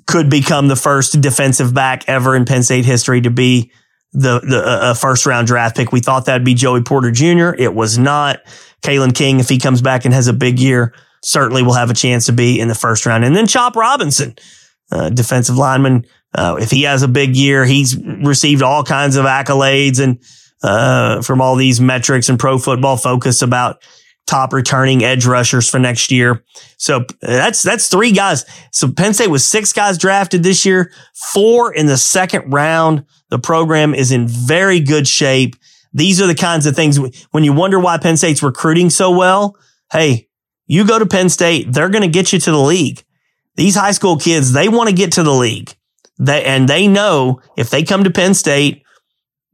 could 0.06 0.28
become 0.28 0.68
the 0.68 0.76
first 0.76 1.20
defensive 1.20 1.72
back 1.72 2.04
ever 2.08 2.36
in 2.36 2.44
Penn 2.44 2.62
State 2.62 2.84
history 2.84 3.22
to 3.22 3.30
be 3.30 3.72
the, 4.14 4.40
the 4.40 4.62
uh, 4.64 4.94
first 4.94 5.26
round 5.26 5.46
draft 5.46 5.76
pick. 5.76 5.92
We 5.92 6.00
thought 6.00 6.26
that'd 6.26 6.44
be 6.44 6.54
Joey 6.54 6.82
Porter 6.82 7.10
Jr. 7.10 7.50
It 7.58 7.74
was 7.74 7.98
not. 7.98 8.40
Kalen 8.82 9.14
King, 9.14 9.40
if 9.40 9.48
he 9.48 9.58
comes 9.58 9.82
back 9.82 10.04
and 10.04 10.14
has 10.14 10.28
a 10.28 10.32
big 10.32 10.58
year, 10.58 10.94
certainly 11.22 11.62
will 11.62 11.72
have 11.72 11.90
a 11.90 11.94
chance 11.94 12.26
to 12.26 12.32
be 12.32 12.60
in 12.60 12.68
the 12.68 12.74
first 12.74 13.06
round. 13.06 13.24
And 13.24 13.34
then 13.34 13.46
Chop 13.46 13.76
Robinson, 13.76 14.36
uh, 14.92 15.10
defensive 15.10 15.56
lineman. 15.56 16.06
Uh, 16.34 16.58
if 16.60 16.70
he 16.70 16.82
has 16.82 17.02
a 17.02 17.08
big 17.08 17.34
year, 17.34 17.64
he's 17.64 17.96
received 17.96 18.62
all 18.62 18.84
kinds 18.84 19.16
of 19.16 19.24
accolades 19.24 20.00
and 20.00 20.18
uh, 20.62 21.22
from 21.22 21.40
all 21.40 21.56
these 21.56 21.80
metrics 21.80 22.28
and 22.28 22.38
pro 22.38 22.58
football 22.58 22.96
focus 22.96 23.42
about 23.42 23.82
top 24.26 24.52
returning 24.52 25.04
edge 25.04 25.26
rushers 25.26 25.68
for 25.68 25.78
next 25.78 26.10
year. 26.10 26.44
So 26.78 27.00
uh, 27.00 27.04
that's, 27.20 27.62
that's 27.62 27.88
three 27.88 28.12
guys. 28.12 28.44
So 28.72 28.90
Penn 28.90 29.14
State 29.14 29.30
was 29.30 29.44
six 29.44 29.72
guys 29.72 29.98
drafted 29.98 30.42
this 30.42 30.64
year, 30.64 30.92
four 31.32 31.74
in 31.74 31.86
the 31.86 31.96
second 31.96 32.52
round. 32.52 33.04
The 33.28 33.38
program 33.38 33.94
is 33.94 34.12
in 34.12 34.26
very 34.26 34.80
good 34.80 35.06
shape. 35.06 35.56
These 35.92 36.20
are 36.20 36.26
the 36.26 36.34
kinds 36.34 36.66
of 36.66 36.74
things 36.74 36.98
when 37.30 37.44
you 37.44 37.52
wonder 37.52 37.78
why 37.78 37.98
Penn 37.98 38.16
State's 38.16 38.42
recruiting 38.42 38.90
so 38.90 39.10
well. 39.10 39.56
Hey, 39.92 40.28
you 40.66 40.86
go 40.86 40.98
to 40.98 41.06
Penn 41.06 41.28
State, 41.28 41.72
they're 41.72 41.90
going 41.90 42.02
to 42.02 42.08
get 42.08 42.32
you 42.32 42.38
to 42.40 42.50
the 42.50 42.58
league. 42.58 43.04
These 43.56 43.76
high 43.76 43.92
school 43.92 44.16
kids, 44.16 44.52
they 44.52 44.68
want 44.68 44.88
to 44.88 44.94
get 44.94 45.12
to 45.12 45.22
the 45.22 45.32
league. 45.32 45.74
They, 46.18 46.44
and 46.44 46.68
they 46.68 46.88
know 46.88 47.40
if 47.56 47.70
they 47.70 47.82
come 47.82 48.04
to 48.04 48.10
Penn 48.10 48.34
State, 48.34 48.83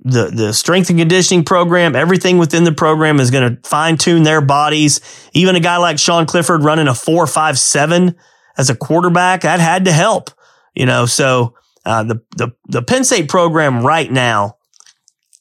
the, 0.03 0.31
the 0.31 0.55
strength 0.55 0.89
and 0.91 0.99
conditioning 0.99 1.45
program, 1.45 1.95
everything 1.95 2.39
within 2.39 2.65
the 2.65 2.73
program 2.73 3.21
is 3.21 3.31
going 3.31 3.57
to 3.57 3.69
fine 3.69 3.97
tune 3.97 4.23
their 4.23 4.41
bodies. 4.41 5.01
Even 5.35 5.57
a 5.57 5.61
guy 5.61 5.77
like 5.77 5.99
Sean 5.99 6.27
Clifford 6.27 6.63
running 6.63 6.89
a 6.89 6.95
four, 6.95 7.27
five, 7.27 7.59
seven 7.59 8.17
as 8.57 8.71
a 8.71 8.77
quarterback, 8.77 9.43
that 9.43 9.61
had 9.61 9.85
to 9.85 9.93
help, 9.93 10.31
you 10.75 10.87
know, 10.87 11.07
so, 11.07 11.55
uh, 11.85 12.03
the, 12.03 12.23
the, 12.37 12.51
the 12.69 12.83
Penn 12.83 13.05
State 13.05 13.29
program 13.29 13.85
right 13.85 14.11
now, 14.11 14.57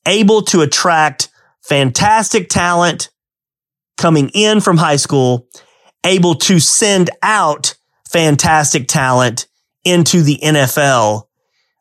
able 0.05 0.41
to 0.43 0.61
attract 0.61 1.29
fantastic 1.61 2.49
talent 2.49 3.09
coming 3.97 4.29
in 4.33 4.61
from 4.61 4.77
high 4.77 4.95
school, 4.95 5.47
able 6.05 6.35
to 6.35 6.59
send 6.59 7.09
out 7.21 7.75
fantastic 8.09 8.87
talent 8.87 9.47
into 9.83 10.21
the 10.21 10.39
NFL. 10.41 11.23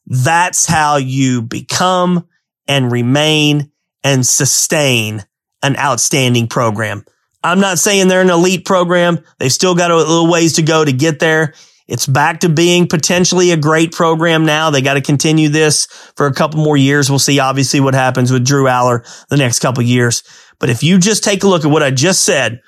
That's 0.06 0.66
how 0.66 0.96
you 0.96 1.42
become 1.42 2.26
and 2.68 2.92
remain 2.92 3.72
and 4.04 4.24
sustain 4.24 5.24
an 5.62 5.76
outstanding 5.76 6.46
program. 6.46 7.04
I'm 7.42 7.60
not 7.60 7.78
saying 7.78 8.08
they're 8.08 8.20
an 8.20 8.30
elite 8.30 8.64
program. 8.64 9.18
They've 9.38 9.52
still 9.52 9.74
got 9.74 9.90
a 9.90 9.96
little 9.96 10.30
ways 10.30 10.54
to 10.54 10.62
go 10.62 10.84
to 10.84 10.92
get 10.92 11.18
there. 11.18 11.54
It's 11.86 12.06
back 12.06 12.40
to 12.40 12.50
being 12.50 12.86
potentially 12.86 13.50
a 13.50 13.56
great 13.56 13.92
program 13.92 14.44
now. 14.44 14.68
They 14.68 14.82
got 14.82 14.94
to 14.94 15.00
continue 15.00 15.48
this 15.48 15.86
for 16.16 16.26
a 16.26 16.34
couple 16.34 16.60
more 16.60 16.76
years. 16.76 17.08
We'll 17.08 17.18
see 17.18 17.38
obviously 17.38 17.80
what 17.80 17.94
happens 17.94 18.30
with 18.30 18.44
Drew 18.44 18.64
Allar 18.64 19.06
the 19.30 19.38
next 19.38 19.60
couple 19.60 19.82
years. 19.82 20.22
But 20.58 20.68
if 20.68 20.82
you 20.82 20.98
just 20.98 21.24
take 21.24 21.42
a 21.44 21.48
look 21.48 21.64
at 21.64 21.70
what 21.70 21.82
I 21.82 21.90
just 21.90 22.24
said, 22.24 22.60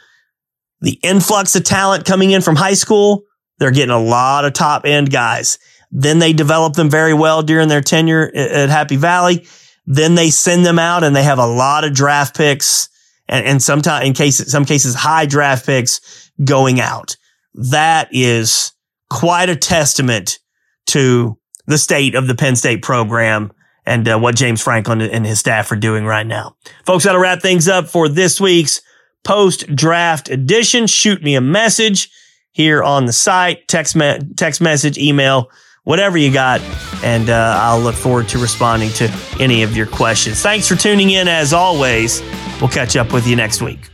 the 0.80 0.98
influx 1.02 1.54
of 1.54 1.64
talent 1.64 2.06
coming 2.06 2.30
in 2.30 2.40
from 2.40 2.56
high 2.56 2.74
school, 2.74 3.24
they're 3.58 3.70
getting 3.70 3.94
a 3.94 4.02
lot 4.02 4.46
of 4.46 4.54
top 4.54 4.86
end 4.86 5.12
guys. 5.12 5.58
Then 5.90 6.18
they 6.18 6.32
develop 6.32 6.74
them 6.74 6.88
very 6.88 7.12
well 7.12 7.42
during 7.42 7.68
their 7.68 7.82
tenure 7.82 8.30
at 8.34 8.70
Happy 8.70 8.96
Valley. 8.96 9.46
Then 9.92 10.14
they 10.14 10.30
send 10.30 10.64
them 10.64 10.78
out 10.78 11.02
and 11.02 11.16
they 11.16 11.24
have 11.24 11.40
a 11.40 11.46
lot 11.46 11.82
of 11.82 11.92
draft 11.92 12.36
picks 12.36 12.88
and, 13.28 13.44
and 13.44 13.62
sometimes 13.62 14.06
in 14.06 14.12
cases, 14.12 14.52
some 14.52 14.64
cases, 14.64 14.94
high 14.94 15.26
draft 15.26 15.66
picks 15.66 16.30
going 16.44 16.80
out. 16.80 17.16
That 17.54 18.08
is 18.12 18.72
quite 19.08 19.48
a 19.48 19.56
testament 19.56 20.38
to 20.86 21.36
the 21.66 21.76
state 21.76 22.14
of 22.14 22.28
the 22.28 22.36
Penn 22.36 22.54
State 22.54 22.82
program 22.82 23.50
and 23.84 24.08
uh, 24.08 24.16
what 24.16 24.36
James 24.36 24.62
Franklin 24.62 25.00
and 25.00 25.26
his 25.26 25.40
staff 25.40 25.72
are 25.72 25.76
doing 25.76 26.04
right 26.04 26.26
now. 26.26 26.54
Folks, 26.86 27.02
that'll 27.02 27.20
wrap 27.20 27.42
things 27.42 27.66
up 27.66 27.88
for 27.88 28.08
this 28.08 28.40
week's 28.40 28.80
post 29.24 29.74
draft 29.74 30.30
edition. 30.30 30.86
Shoot 30.86 31.20
me 31.20 31.34
a 31.34 31.40
message 31.40 32.10
here 32.52 32.80
on 32.80 33.06
the 33.06 33.12
site, 33.12 33.66
text, 33.66 33.96
me- 33.96 34.20
text 34.36 34.60
message, 34.60 34.98
email, 34.98 35.50
whatever 35.90 36.16
you 36.16 36.32
got. 36.32 36.60
And 37.02 37.30
uh, 37.30 37.58
I'll 37.60 37.80
look 37.80 37.96
forward 37.96 38.28
to 38.28 38.38
responding 38.38 38.90
to 38.90 39.12
any 39.40 39.64
of 39.64 39.76
your 39.76 39.86
questions. 39.86 40.40
Thanks 40.40 40.68
for 40.68 40.76
tuning 40.76 41.10
in 41.10 41.26
as 41.26 41.52
always. 41.52 42.22
We'll 42.60 42.70
catch 42.70 42.94
up 42.94 43.12
with 43.12 43.26
you 43.26 43.34
next 43.34 43.60
week. 43.60 43.89